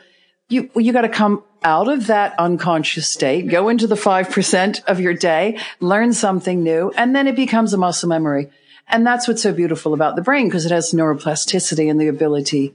you, 0.49 0.71
you 0.75 0.93
got 0.93 1.03
to 1.03 1.09
come 1.09 1.43
out 1.63 1.89
of 1.89 2.07
that 2.07 2.39
unconscious 2.39 3.09
state, 3.09 3.49
go 3.49 3.69
into 3.69 3.87
the 3.87 3.95
5% 3.95 4.85
of 4.85 5.01
your 5.01 5.15
day, 5.15 5.59
learn 5.81 6.13
something 6.13 6.63
new, 6.63 6.93
and 6.97 7.15
then 7.15 7.27
it 7.27 7.37
becomes 7.37 7.73
a 7.73 7.77
muscle 7.79 8.09
memory. 8.09 8.51
And 8.89 9.07
that's 9.07 9.27
what's 9.27 9.43
so 9.43 9.53
beautiful 9.53 9.95
about 9.95 10.17
the 10.17 10.23
brain 10.23 10.49
because 10.49 10.65
it 10.65 10.73
has 10.73 10.93
neuroplasticity 10.93 11.91
and 11.91 12.01
the 12.01 12.09
ability 12.09 12.75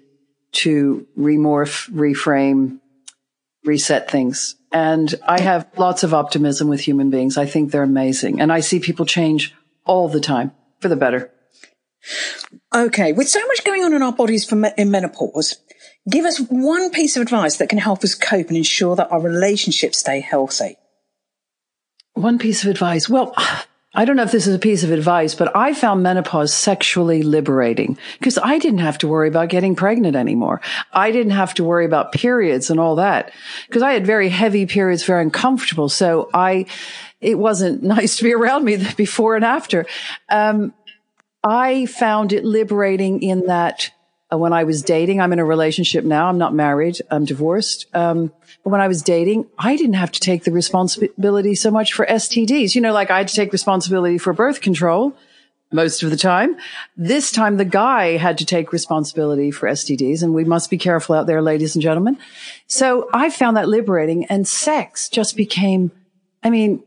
to 0.54 1.08
remorph, 1.18 1.90
reframe, 1.92 2.80
reset 3.64 4.12
things. 4.12 4.56
And 4.72 5.14
I 5.28 5.40
have 5.42 5.68
lots 5.78 6.04
of 6.04 6.14
optimism 6.14 6.68
with 6.68 6.82
human 6.82 7.10
beings. 7.10 7.38
I 7.38 7.46
think 7.46 7.72
they're 7.72 7.84
amazing. 7.84 8.42
And 8.42 8.52
I 8.52 8.60
see 8.60 8.80
people 8.80 9.06
change 9.06 9.54
all 9.86 10.08
the 10.10 10.20
time 10.20 10.52
for 10.80 10.88
the 10.88 10.96
better. 10.96 11.32
Okay. 12.74 13.14
With 13.14 13.30
so 13.30 13.46
much 13.48 13.64
going 13.64 13.84
on 13.84 13.94
in 13.94 14.02
our 14.02 14.14
bodies 14.14 14.46
for 14.46 14.56
me- 14.56 14.72
in 14.78 14.92
menopause, 14.92 15.58
give 16.10 16.26
us 16.26 16.40
one 16.40 16.90
piece 16.90 17.16
of 17.16 17.22
advice 17.22 17.58
that 17.58 17.70
can 17.70 17.78
help 17.78 18.04
us 18.04 18.16
cope 18.16 18.48
and 18.48 18.58
ensure 18.58 18.96
that 18.96 19.12
our 19.12 19.22
relationships 19.22 20.00
stay 20.00 20.20
healthy. 20.20 20.78
One 22.14 22.40
piece 22.40 22.64
of 22.64 22.70
advice. 22.70 23.08
Well, 23.08 23.36
I 23.94 24.06
don't 24.06 24.16
know 24.16 24.24
if 24.24 24.32
this 24.32 24.48
is 24.48 24.56
a 24.56 24.60
piece 24.60 24.84
of 24.84 24.92
advice, 24.92 25.36
but 25.36 25.54
I 25.54 25.74
found 25.74 26.02
menopause 26.02 26.54
sexually 26.54 27.24
liberating 27.24 27.98
because 28.20 28.38
I 28.38 28.58
didn't 28.58 28.80
have 28.80 28.98
to 29.00 29.08
worry 29.08 29.28
about 29.28 29.50
getting 29.50 29.76
pregnant 29.76 30.16
anymore. 30.16 30.62
I 30.94 31.12
didn't 31.12 31.34
have 31.34 31.54
to 31.56 31.66
worry 31.66 31.86
about 31.86 32.14
periods 32.14 32.70
and 32.70 32.80
all 32.80 32.96
that 32.96 33.34
because 33.68 33.82
I 33.82 33.92
had 33.92 34.06
very 34.06 34.30
heavy 34.30 34.66
periods, 34.66 35.04
very 35.04 35.22
uncomfortable. 35.22 35.90
So 35.90 36.30
I, 36.34 36.68
it 37.20 37.38
wasn't 37.38 37.84
nice 37.84 38.16
to 38.18 38.24
be 38.24 38.34
around 38.34 38.64
me 38.64 38.78
before 38.96 39.36
and 39.36 39.44
after. 39.44 39.86
Um, 40.30 40.74
I 41.44 41.86
found 41.88 42.32
it 42.32 42.46
liberating 42.46 43.22
in 43.22 43.48
that 43.48 43.92
when 44.38 44.54
I 44.54 44.64
was 44.64 44.82
dating, 44.82 45.20
I'm 45.20 45.34
in 45.34 45.40
a 45.40 45.46
relationship 45.46 46.06
now. 46.06 46.28
I'm 46.28 46.38
not 46.38 46.54
married. 46.54 47.00
I'm 47.10 47.26
divorced. 47.26 47.86
Um, 47.94 48.32
but 48.64 48.70
when 48.70 48.82
I 48.82 48.88
was 48.88 49.02
dating, 49.02 49.48
I 49.58 49.76
didn't 49.76 49.96
have 49.96 50.12
to 50.12 50.20
take 50.20 50.44
the 50.44 50.52
responsibility 50.52 51.56
so 51.56 51.72
much 51.72 51.94
for 51.94 52.06
STDs. 52.06 52.76
You 52.76 52.82
know, 52.82 52.94
like 52.94 53.12
I 53.12 53.20
had 53.20 53.28
to 53.28 53.36
take 53.36 53.52
responsibility 53.52 54.18
for 54.18 54.34
birth 54.34 54.62
control 54.62 55.16
most 55.72 56.04
of 56.04 56.10
the 56.10 56.18
time. 56.18 56.58
This 56.98 57.32
time 57.32 57.58
the 57.58 57.66
guy 57.66 58.18
had 58.18 58.38
to 58.40 58.46
take 58.46 58.72
responsibility 58.72 59.52
for 59.52 59.68
STDs 59.68 60.22
and 60.22 60.34
we 60.34 60.44
must 60.44 60.70
be 60.70 60.78
careful 60.78 61.16
out 61.16 61.28
there, 61.28 61.42
ladies 61.42 61.76
and 61.76 61.82
gentlemen. 61.82 62.18
So 62.68 63.10
I 63.14 63.30
found 63.30 63.58
that 63.58 63.70
liberating 63.70 64.26
and 64.26 64.48
sex 64.48 65.10
just 65.10 65.36
became, 65.36 65.92
I 66.44 66.50
mean, 66.50 66.84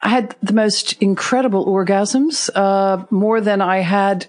I 0.00 0.08
had 0.08 0.36
the 0.42 0.52
most 0.52 1.00
incredible 1.00 1.66
orgasms, 1.66 2.50
uh, 2.54 3.04
more 3.10 3.40
than 3.40 3.60
I 3.60 3.78
had 3.78 4.26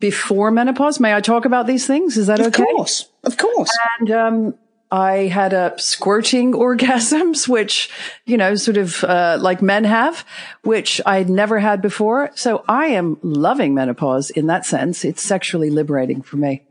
before 0.00 0.50
menopause. 0.50 0.98
May 0.98 1.14
I 1.14 1.20
talk 1.20 1.44
about 1.44 1.66
these 1.66 1.86
things? 1.86 2.16
Is 2.16 2.26
that 2.26 2.40
okay? 2.40 2.62
Of 2.62 2.68
course. 2.68 3.08
Of 3.22 3.36
course. 3.36 3.70
And, 3.98 4.10
um, 4.10 4.54
I 4.90 5.28
had 5.28 5.52
a 5.52 5.74
squirting 5.76 6.52
orgasms, 6.54 7.46
which, 7.46 7.90
you 8.24 8.36
know, 8.36 8.56
sort 8.56 8.76
of, 8.76 9.04
uh, 9.04 9.38
like 9.40 9.62
men 9.62 9.84
have, 9.84 10.24
which 10.62 11.00
I'd 11.06 11.30
never 11.30 11.60
had 11.60 11.80
before. 11.80 12.30
So 12.34 12.64
I 12.66 12.86
am 12.86 13.18
loving 13.22 13.74
menopause 13.74 14.30
in 14.30 14.46
that 14.46 14.66
sense. 14.66 15.04
It's 15.04 15.22
sexually 15.22 15.70
liberating 15.70 16.22
for 16.22 16.36
me. 16.36 16.62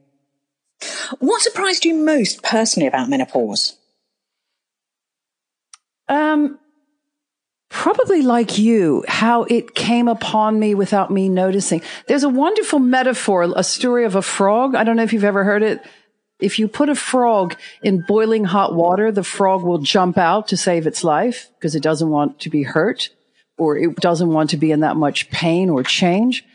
What 1.20 1.42
surprised 1.42 1.86
you 1.86 1.94
most 1.94 2.42
personally 2.44 2.88
about 2.88 3.10
menopause? 3.10 3.78
Um, 6.08 6.58
probably 7.70 8.22
like 8.22 8.58
you, 8.58 9.06
how 9.08 9.44
it 9.44 9.76
came 9.76 10.08
upon 10.08 10.60
me 10.60 10.76
without 10.76 11.12
me 11.12 11.30
noticing. 11.30 11.82
There's 12.08 12.24
a 12.24 12.30
wonderful 12.30 12.80
metaphor, 12.80 13.52
a 13.56 13.64
story 13.64 14.06
of 14.06 14.16
a 14.16 14.22
frog. 14.22 14.76
I 14.76 14.84
don't 14.84 14.96
know 14.96 15.04
if 15.04 15.14
you've 15.14 15.24
ever 15.24 15.44
heard 15.44 15.64
it 15.64 15.82
if 16.40 16.58
you 16.58 16.68
put 16.68 16.90
a 16.90 16.96
frog 16.96 17.56
in 17.84 18.04
boiling 18.08 18.46
hot 18.46 18.74
water, 18.74 19.12
the 19.12 19.24
frog 19.24 19.64
will 19.64 19.80
jump 19.80 20.18
out 20.18 20.48
to 20.48 20.58
save 20.58 20.88
its 20.88 21.04
life 21.04 21.50
because 21.56 21.76
it 21.76 21.84
doesn't 21.84 22.10
want 22.10 22.40
to 22.40 22.50
be 22.50 22.64
hurt 22.64 23.10
or 23.58 23.78
it 23.78 23.96
doesn't 23.98 24.32
want 24.32 24.50
to 24.52 24.58
be 24.58 24.72
in 24.72 24.80
that 24.80 24.96
much 24.96 25.30
pain 25.30 25.70
or 25.70 25.84
change. 25.84 26.46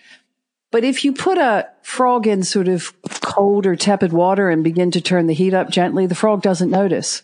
But 0.70 0.84
if 0.84 1.04
you 1.04 1.12
put 1.12 1.38
a 1.38 1.68
frog 1.82 2.26
in 2.26 2.42
sort 2.42 2.66
of 2.66 2.92
cold 3.20 3.66
or 3.66 3.76
tepid 3.76 4.12
water 4.12 4.48
and 4.48 4.64
begin 4.64 4.90
to 4.92 5.00
turn 5.00 5.26
the 5.26 5.34
heat 5.34 5.54
up 5.54 5.70
gently, 5.70 6.06
the 6.06 6.14
frog 6.14 6.42
doesn't 6.42 6.70
notice. 6.70 7.22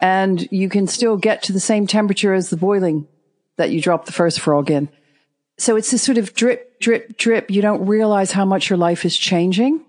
And 0.00 0.46
you 0.52 0.68
can 0.68 0.86
still 0.86 1.16
get 1.16 1.42
to 1.44 1.52
the 1.52 1.60
same 1.60 1.86
temperature 1.86 2.32
as 2.32 2.50
the 2.50 2.56
boiling 2.56 3.08
that 3.56 3.70
you 3.70 3.80
dropped 3.80 4.06
the 4.06 4.12
first 4.12 4.40
frog 4.40 4.70
in. 4.70 4.88
So 5.58 5.76
it's 5.76 5.90
this 5.90 6.02
sort 6.02 6.18
of 6.18 6.34
drip, 6.34 6.78
drip, 6.78 7.16
drip. 7.16 7.50
You 7.50 7.62
don't 7.62 7.86
realize 7.86 8.30
how 8.30 8.44
much 8.44 8.70
your 8.70 8.76
life 8.76 9.04
is 9.04 9.16
changing. 9.16 9.84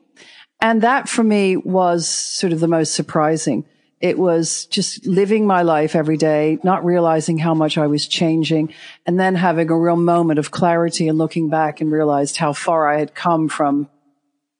And 0.59 0.81
that 0.81 1.07
for 1.07 1.23
me 1.23 1.55
was 1.57 2.09
sort 2.09 2.51
of 2.51 2.59
the 2.59 2.67
most 2.67 2.93
surprising. 2.93 3.65
It 4.01 4.17
was 4.17 4.65
just 4.67 5.05
living 5.05 5.45
my 5.45 5.61
life 5.61 5.95
every 5.95 6.17
day, 6.17 6.57
not 6.63 6.85
realizing 6.85 7.37
how 7.37 7.53
much 7.53 7.77
I 7.77 7.87
was 7.87 8.07
changing 8.07 8.73
and 9.05 9.19
then 9.19 9.35
having 9.35 9.69
a 9.69 9.77
real 9.77 9.97
moment 9.97 10.39
of 10.39 10.51
clarity 10.51 11.07
and 11.07 11.17
looking 11.17 11.49
back 11.49 11.81
and 11.81 11.91
realized 11.91 12.37
how 12.37 12.53
far 12.53 12.87
I 12.87 12.99
had 12.99 13.13
come 13.13 13.49
from 13.49 13.89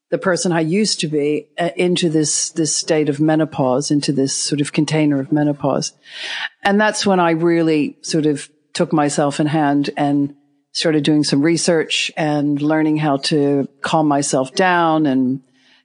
the 0.10 0.18
person 0.18 0.52
I 0.52 0.62
used 0.62 1.00
to 1.02 1.08
be 1.08 1.48
uh, 1.58 1.70
into 1.76 2.10
this, 2.10 2.50
this 2.52 2.76
state 2.76 3.10
of 3.10 3.20
menopause, 3.20 3.92
into 3.92 4.12
this 4.12 4.34
sort 4.36 4.62
of 4.62 4.74
container 4.74 5.20
of 5.20 5.32
menopause. 5.32 5.94
And 6.64 6.82
that's 6.82 7.06
when 7.06 7.20
I 7.20 7.32
really 7.32 7.98
sort 8.02 8.26
of 8.26 8.50
took 8.74 8.92
myself 8.92 9.40
in 9.40 9.48
hand 9.48 9.92
and 9.98 10.36
started 10.72 11.04
doing 11.04 11.24
some 11.24 11.42
research 11.42 12.12
and 12.18 12.62
learning 12.62 12.98
how 12.98 13.18
to 13.18 13.68
calm 13.82 14.08
myself 14.08 14.54
down 14.54 15.06
and 15.06 15.42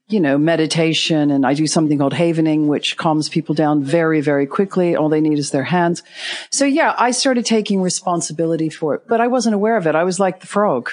you 0.06 0.20
know, 0.20 0.36
meditation 0.36 1.30
and 1.30 1.46
I 1.46 1.54
do 1.54 1.66
something 1.66 1.98
called 1.98 2.12
havening, 2.12 2.66
which 2.66 2.98
calms 2.98 3.30
people 3.30 3.54
down 3.54 3.82
very, 3.82 4.20
very 4.20 4.46
quickly. 4.46 4.94
All 4.94 5.08
they 5.08 5.22
need 5.22 5.38
is 5.38 5.50
their 5.50 5.64
hands. 5.64 6.02
So 6.50 6.66
yeah, 6.66 6.94
I 6.98 7.10
started 7.12 7.46
taking 7.46 7.80
responsibility 7.80 8.68
for 8.68 8.94
it, 8.94 9.08
but 9.08 9.22
I 9.22 9.28
wasn't 9.28 9.54
aware 9.54 9.78
of 9.78 9.86
it. 9.86 9.94
I 9.94 10.04
was 10.04 10.20
like 10.20 10.40
the 10.40 10.46
frog 10.46 10.90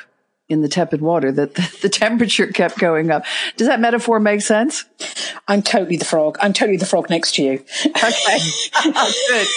in 0.51 0.61
the 0.61 0.67
tepid 0.67 1.01
water 1.01 1.31
that 1.31 1.55
the, 1.55 1.77
the, 1.83 1.89
temperature 1.89 2.47
kept 2.47 2.77
going 2.77 3.09
up. 3.09 3.25
Does 3.55 3.67
that 3.67 3.79
metaphor 3.79 4.19
make 4.19 4.41
sense? 4.41 4.85
I'm 5.47 5.61
totally 5.61 5.95
the 5.95 6.05
frog. 6.05 6.37
I'm 6.41 6.53
totally 6.53 6.77
the 6.77 6.85
frog 6.85 7.09
next 7.09 7.35
to 7.35 7.43
you. 7.43 7.63
Okay. 7.85 8.39
Good. 8.83 9.47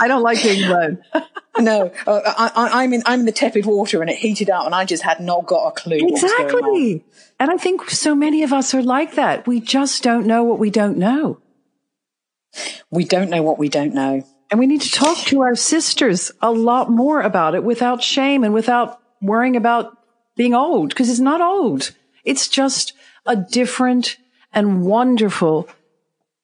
I 0.00 0.06
don't 0.08 0.22
like 0.22 0.42
being 0.42 0.64
alone. 0.64 1.02
no, 1.58 1.92
uh, 2.06 2.20
I, 2.54 2.84
am 2.84 2.92
in, 2.92 3.02
I'm 3.06 3.20
in 3.20 3.26
the 3.26 3.32
tepid 3.32 3.64
water 3.64 4.00
and 4.00 4.10
it 4.10 4.16
heated 4.16 4.50
up 4.50 4.66
and 4.66 4.74
I 4.74 4.84
just 4.84 5.02
had 5.02 5.20
not 5.20 5.46
got 5.46 5.68
a 5.68 5.72
clue. 5.72 6.00
Exactly. 6.00 7.04
And 7.38 7.50
I 7.50 7.56
think 7.56 7.88
so 7.90 8.14
many 8.14 8.42
of 8.42 8.52
us 8.52 8.74
are 8.74 8.82
like 8.82 9.14
that. 9.14 9.46
We 9.46 9.60
just 9.60 10.02
don't 10.02 10.26
know 10.26 10.42
what 10.42 10.58
we 10.58 10.70
don't 10.70 10.98
know. 10.98 11.40
We 12.90 13.04
don't 13.04 13.30
know 13.30 13.42
what 13.42 13.58
we 13.58 13.68
don't 13.68 13.94
know. 13.94 14.24
And 14.50 14.58
we 14.58 14.66
need 14.66 14.80
to 14.80 14.90
talk 14.90 15.16
to 15.26 15.42
our 15.42 15.54
sisters 15.54 16.32
a 16.42 16.50
lot 16.50 16.90
more 16.90 17.20
about 17.20 17.54
it 17.54 17.62
without 17.62 18.02
shame 18.02 18.42
and 18.42 18.52
without 18.52 19.00
worrying 19.22 19.54
about 19.54 19.96
being 20.40 20.54
old 20.54 20.88
because 20.88 21.10
it's 21.10 21.20
not 21.20 21.42
old. 21.42 21.90
It's 22.24 22.48
just 22.48 22.94
a 23.26 23.36
different 23.36 24.16
and 24.54 24.86
wonderful 24.86 25.68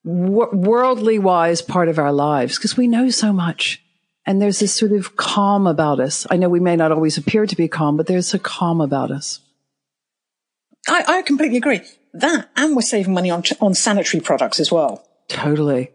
worldly 0.05 1.19
wise 1.19 1.63
part 1.63 1.89
of 1.89 1.99
our 1.99 2.13
lives 2.13 2.59
because 2.59 2.77
we 2.77 2.87
know 2.89 3.09
so 3.09 3.33
much. 3.33 3.83
And 4.27 4.43
there's 4.43 4.59
this 4.59 4.75
sort 4.75 4.93
of 4.93 5.17
calm 5.17 5.67
about 5.67 5.99
us. 5.99 6.27
I 6.31 6.37
know 6.37 6.51
we 6.51 6.61
may 6.61 6.77
not 6.77 6.93
always 6.93 7.17
appear 7.17 7.47
to 7.47 7.57
be 7.57 7.69
calm, 7.69 7.97
but 7.97 8.07
there's 8.07 8.35
a 8.35 8.39
calm 8.39 8.83
about 8.83 9.11
us. 9.11 9.41
I, 10.87 11.03
I 11.09 11.23
completely 11.23 11.57
agree. 11.57 11.81
That, 12.13 12.51
and 12.55 12.77
we're 12.77 12.83
saving 12.83 13.15
money 13.15 13.31
on, 13.31 13.45
on 13.63 13.73
sanitary 13.73 14.21
products 14.21 14.61
as 14.61 14.71
well. 14.71 15.09
Totally. 15.29 15.91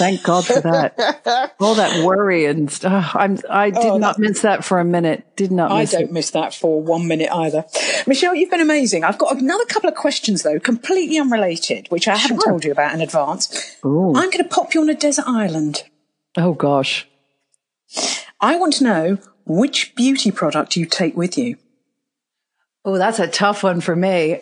Thank 0.00 0.22
God 0.22 0.46
for 0.46 0.62
that. 0.62 1.54
All 1.60 1.74
that 1.74 2.02
worry 2.02 2.46
and 2.46 2.72
stuff. 2.72 3.14
I'm, 3.14 3.36
I 3.50 3.68
did 3.68 3.84
oh, 3.84 3.98
not 3.98 4.18
miss 4.18 4.40
that 4.40 4.64
for 4.64 4.78
a 4.78 4.84
minute. 4.84 5.36
Did 5.36 5.52
not 5.52 5.76
miss 5.76 5.92
I 5.92 5.98
don't 5.98 6.08
it. 6.08 6.12
miss 6.12 6.30
that 6.30 6.54
for 6.54 6.80
one 6.80 7.06
minute 7.06 7.28
either. 7.30 7.66
Michele, 8.06 8.34
you've 8.34 8.50
been 8.50 8.62
amazing. 8.62 9.04
I've 9.04 9.18
got 9.18 9.38
another 9.38 9.66
couple 9.66 9.90
of 9.90 9.94
questions 9.94 10.42
though, 10.42 10.58
completely 10.58 11.18
unrelated, 11.18 11.88
which 11.90 12.08
I 12.08 12.16
haven't 12.16 12.38
told 12.38 12.64
you 12.64 12.72
about 12.72 12.94
in 12.94 13.02
advance. 13.02 13.76
Ooh. 13.84 14.14
I'm 14.16 14.30
going 14.30 14.42
to 14.42 14.48
pop 14.48 14.72
you 14.72 14.80
on 14.80 14.88
a 14.88 14.94
desert 14.94 15.26
island. 15.26 15.84
Oh 16.34 16.54
gosh. 16.54 17.06
I 18.40 18.56
want 18.56 18.72
to 18.76 18.84
know 18.84 19.18
which 19.44 19.94
beauty 19.94 20.30
product 20.30 20.76
you 20.76 20.86
take 20.86 21.14
with 21.14 21.36
you. 21.36 21.58
Oh, 22.82 22.96
that's 22.96 23.18
a 23.18 23.28
tough 23.28 23.62
one 23.62 23.82
for 23.82 23.94
me 23.94 24.40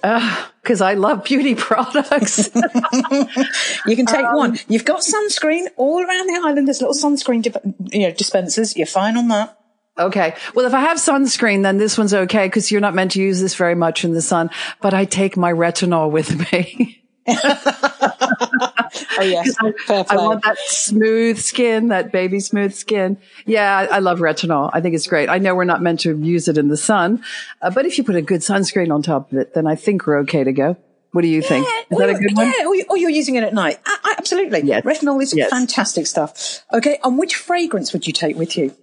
because 0.63 0.81
I 0.81 0.95
love 0.95 1.25
beauty 1.25 1.55
products. 1.57 2.49
you 2.55 3.97
can 3.97 4.07
take 4.07 4.25
um, 4.25 4.37
one. 4.37 4.59
You've 4.69 4.85
got 4.85 5.01
sunscreen 5.01 5.67
all 5.77 6.01
around 6.01 6.29
the 6.29 6.41
island. 6.45 6.69
There's 6.69 6.81
little 6.81 6.95
sunscreen 6.95 7.45
you 7.93 8.01
know, 8.01 8.13
dispensers. 8.13 8.77
You're 8.77 8.87
fine 8.87 9.17
on 9.17 9.29
that. 9.29 9.59
Okay. 9.99 10.37
Well, 10.55 10.67
if 10.67 10.75
I 10.75 10.81
have 10.81 10.99
sunscreen, 10.99 11.65
then 11.65 11.79
this 11.79 11.99
one's 11.99 12.15
okay 12.15 12.47
because 12.47 12.71
you're 12.71 12.81
not 12.81 12.95
meant 12.95 13.13
to 13.13 13.21
use 13.21 13.41
this 13.41 13.57
very 13.57 13.75
much 13.75 14.05
in 14.05 14.13
the 14.13 14.23
sun. 14.23 14.51
But 14.81 14.95
I 14.95 15.05
take 15.05 15.37
my 15.37 15.53
retinol 15.53 16.11
with 16.11 16.53
me. 16.53 16.95
oh 17.29 19.23
yes, 19.23 19.55
I, 19.61 20.05
I, 20.11 20.17
want 20.17 20.43
that 20.45 20.57
smooth 20.67 21.39
skin, 21.39 21.89
that 21.89 22.13
baby 22.13 22.41
smooth 22.41 22.75
skin. 22.75 23.19
Yeah, 23.47 23.77
I, 23.77 23.97
I, 23.97 23.99
love 23.99 24.21
retinol. 24.21 24.71
I 24.73 24.81
think 24.81 24.95
it's 24.95 25.07
great. 25.07 25.29
I 25.29 25.39
know 25.39 25.55
we're 25.55 25.65
not 25.65 25.83
meant 25.83 26.01
to 26.01 26.19
use 26.19 26.49
it 26.49 26.59
in 26.59 26.69
the 26.69 26.77
sun, 26.77 27.23
uh, 27.63 27.71
but 27.71 27.87
if 27.87 27.99
you 27.99 28.05
put 28.05 28.17
a 28.17 28.23
good 28.23 28.41
sunscreen 28.41 28.93
on 28.93 29.03
top 29.03 29.33
of 29.33 29.39
it, 29.39 29.55
then 29.55 29.67
I 29.67 29.75
think 29.75 30.07
we're 30.07 30.19
okay 30.21 30.45
to 30.45 30.53
go. 30.53 30.77
What 31.13 31.23
do 31.23 31.29
you 31.29 31.41
think? 31.41 31.67
Is 31.91 31.99
that 31.99 32.11
a 32.11 32.15
good 32.15 32.37
one? 32.37 32.53
Yeah, 32.59 32.85
or 32.89 32.97
you're 32.97 33.11
using 33.11 33.37
it 33.37 33.43
at 33.43 33.55
night. 33.55 33.79
absolutely. 34.19 34.63
Yes. 34.65 34.85
Retinol 34.85 35.23
is 35.23 35.35
yes. 35.35 35.51
fantastic 35.51 36.07
stuff. 36.07 36.65
Okay, 36.73 36.99
and 37.03 37.19
which 37.19 37.35
fragrance 37.35 37.93
would 37.93 38.07
you 38.07 38.13
take 38.13 38.37
with 38.37 38.57
you? 38.59 38.75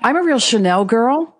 I'm 0.00 0.16
a 0.16 0.22
real 0.22 0.38
Chanel 0.38 0.84
girl. 0.84 1.33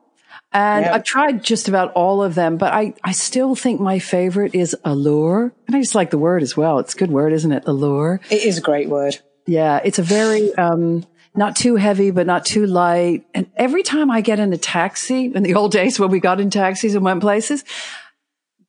And 0.54 0.84
yeah. 0.84 0.94
I've 0.94 1.02
tried 1.02 1.42
just 1.42 1.66
about 1.66 1.92
all 1.94 2.22
of 2.22 2.36
them, 2.36 2.58
but 2.58 2.72
I, 2.72 2.94
I 3.02 3.10
still 3.10 3.56
think 3.56 3.80
my 3.80 3.98
favorite 3.98 4.54
is 4.54 4.76
allure. 4.84 5.52
And 5.66 5.74
I 5.74 5.80
just 5.80 5.96
like 5.96 6.10
the 6.10 6.18
word 6.18 6.44
as 6.44 6.56
well. 6.56 6.78
It's 6.78 6.94
a 6.94 6.96
good 6.96 7.10
word, 7.10 7.32
isn't 7.32 7.50
it? 7.50 7.64
Allure. 7.66 8.20
It 8.30 8.44
is 8.44 8.56
a 8.56 8.60
great 8.60 8.88
word. 8.88 9.18
Yeah. 9.46 9.80
It's 9.84 9.98
a 9.98 10.04
very, 10.04 10.54
um, 10.54 11.04
not 11.34 11.56
too 11.56 11.74
heavy, 11.74 12.12
but 12.12 12.28
not 12.28 12.46
too 12.46 12.66
light. 12.66 13.26
And 13.34 13.50
every 13.56 13.82
time 13.82 14.12
I 14.12 14.20
get 14.20 14.38
in 14.38 14.52
a 14.52 14.56
taxi 14.56 15.24
in 15.34 15.42
the 15.42 15.56
old 15.56 15.72
days 15.80 15.98
when 15.98 16.10
we 16.10 16.20
got 16.20 16.40
in 16.40 16.50
taxis 16.50 16.94
and 16.94 17.04
went 17.04 17.20
places, 17.20 17.64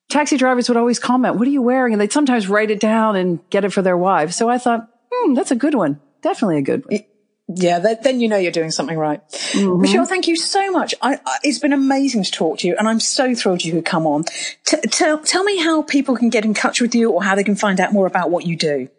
taxi 0.09 0.37
drivers 0.37 0.67
would 0.67 0.77
always 0.77 0.97
comment, 0.97 1.35
what 1.35 1.47
are 1.47 1.51
you 1.51 1.61
wearing? 1.61 1.93
And 1.93 2.01
they'd 2.01 2.11
sometimes 2.11 2.49
write 2.49 2.71
it 2.71 2.79
down 2.79 3.15
and 3.15 3.47
get 3.51 3.63
it 3.63 3.71
for 3.71 3.83
their 3.83 3.97
wives. 3.97 4.35
So 4.35 4.49
I 4.49 4.57
thought, 4.57 4.89
hmm, 5.13 5.35
that's 5.35 5.51
a 5.51 5.55
good 5.55 5.75
one. 5.75 6.01
Definitely 6.23 6.57
a 6.57 6.63
good 6.63 6.83
one. 6.85 6.95
It, 6.95 7.09
yeah, 7.47 7.79
that, 7.79 8.03
then 8.03 8.19
you 8.19 8.27
know 8.27 8.37
you're 8.37 8.51
doing 8.51 8.71
something 8.71 8.97
right. 8.97 9.25
Mm-hmm. 9.29 9.81
Michele, 9.81 10.05
thank 10.05 10.27
you 10.27 10.35
so 10.35 10.71
much. 10.71 10.95
I, 11.01 11.19
I, 11.25 11.37
it's 11.43 11.59
been 11.59 11.73
amazing 11.73 12.23
to 12.23 12.31
talk 12.31 12.59
to 12.59 12.67
you, 12.67 12.75
and 12.77 12.87
I'm 12.87 12.99
so 12.99 13.35
thrilled 13.35 13.63
you 13.63 13.73
could 13.73 13.85
come 13.85 14.07
on. 14.07 14.23
T- 14.65 14.81
tell, 14.89 15.19
tell 15.19 15.43
me 15.43 15.57
how 15.57 15.83
people 15.83 16.17
can 16.17 16.29
get 16.29 16.43
in 16.43 16.55
touch 16.55 16.81
with 16.81 16.95
you 16.95 17.11
or 17.11 17.23
how 17.23 17.35
they 17.35 17.43
can 17.43 17.55
find 17.55 17.79
out 17.79 17.93
more 17.93 18.07
about 18.07 18.31
what 18.31 18.47
you 18.47 18.55
do. 18.55 18.89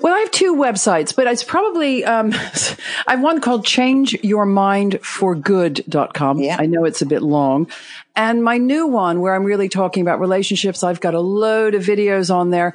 Well, 0.00 0.14
I 0.14 0.20
have 0.20 0.30
two 0.30 0.54
websites, 0.54 1.16
but 1.16 1.26
it's 1.26 1.42
probably, 1.42 2.04
um, 2.04 2.32
I 3.06 3.12
have 3.12 3.20
one 3.20 3.40
called 3.40 3.64
changeyourmindforgood.com. 3.64 6.40
Yeah. 6.40 6.56
I 6.58 6.66
know 6.66 6.84
it's 6.84 7.00
a 7.02 7.06
bit 7.06 7.22
long. 7.22 7.68
And 8.14 8.44
my 8.44 8.58
new 8.58 8.86
one 8.86 9.20
where 9.20 9.34
I'm 9.34 9.44
really 9.44 9.68
talking 9.68 10.02
about 10.02 10.20
relationships, 10.20 10.82
I've 10.82 11.00
got 11.00 11.14
a 11.14 11.20
load 11.20 11.74
of 11.74 11.82
videos 11.82 12.34
on 12.34 12.50
there. 12.50 12.74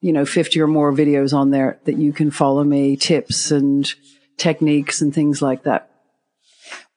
you 0.00 0.12
know, 0.12 0.24
50 0.24 0.60
or 0.60 0.66
more 0.66 0.92
videos 0.92 1.34
on 1.34 1.50
there 1.50 1.78
that 1.84 1.98
you 1.98 2.12
can 2.12 2.30
follow 2.30 2.62
me, 2.62 2.96
tips 2.96 3.50
and 3.50 3.92
techniques 4.36 5.00
and 5.00 5.14
things 5.14 5.40
like 5.42 5.64
that. 5.64 5.90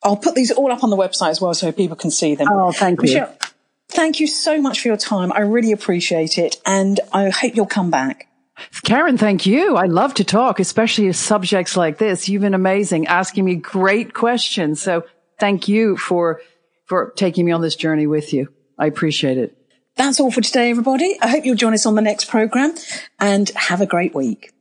I'll 0.04 0.18
put 0.18 0.36
these 0.36 0.52
all 0.52 0.72
up 0.72 0.84
on 0.84 0.90
the 0.90 0.98
website 0.98 1.32
as 1.32 1.42
well 1.42 1.54
so 1.54 1.72
people 1.72 1.98
can 1.98 2.12
see 2.12 2.36
them. 2.36 2.48
Oh, 2.50 2.72
thank 2.72 3.02
Michele, 3.02 3.30
you. 3.30 3.48
Thank 3.90 4.20
you 4.20 4.28
so 4.28 4.62
much 4.62 4.82
for 4.82 4.88
your 4.88 4.98
time. 4.98 5.32
I 5.34 5.40
really 5.40 5.72
appreciate 5.72 6.38
it. 6.38 6.58
And 6.66 7.00
I 7.12 7.30
hope 7.30 7.56
you'll 7.56 7.66
come 7.66 7.90
back. 7.90 8.28
Karen, 8.84 9.18
thank 9.18 9.46
you. 9.46 9.76
I 9.76 9.86
love 9.86 10.14
to 10.16 10.24
talk, 10.24 10.60
especially 10.60 11.12
subjects 11.14 11.76
like 11.76 11.98
this. 11.98 12.30
You've 12.30 12.42
been 12.42 12.54
amazing, 12.54 13.08
asking 13.08 13.46
me 13.46 13.56
great 13.56 14.14
questions. 14.14 14.82
So 14.82 15.06
thank 15.40 15.68
you 15.68 15.98
for, 15.98 16.42
for 16.86 17.12
taking 17.16 17.46
me 17.46 17.52
on 17.52 17.62
this 17.62 17.76
journey 17.76 18.06
with 18.06 18.34
you. 18.34 18.50
I 18.78 18.86
appreciate 18.86 19.38
it. 19.38 19.56
That's 19.96 20.20
all 20.20 20.32
for 20.32 20.42
today, 20.42 20.70
everybody. 20.70 21.18
I 21.22 21.28
hope 21.28 21.46
you'll 21.46 21.56
join 21.56 21.74
us 21.74 21.86
on 21.86 21.96
the 21.96 22.02
next 22.02 22.26
program 22.26 22.74
and 23.20 23.50
have 23.50 23.82
a 23.82 23.86
great 23.86 24.14
week. 24.14 24.54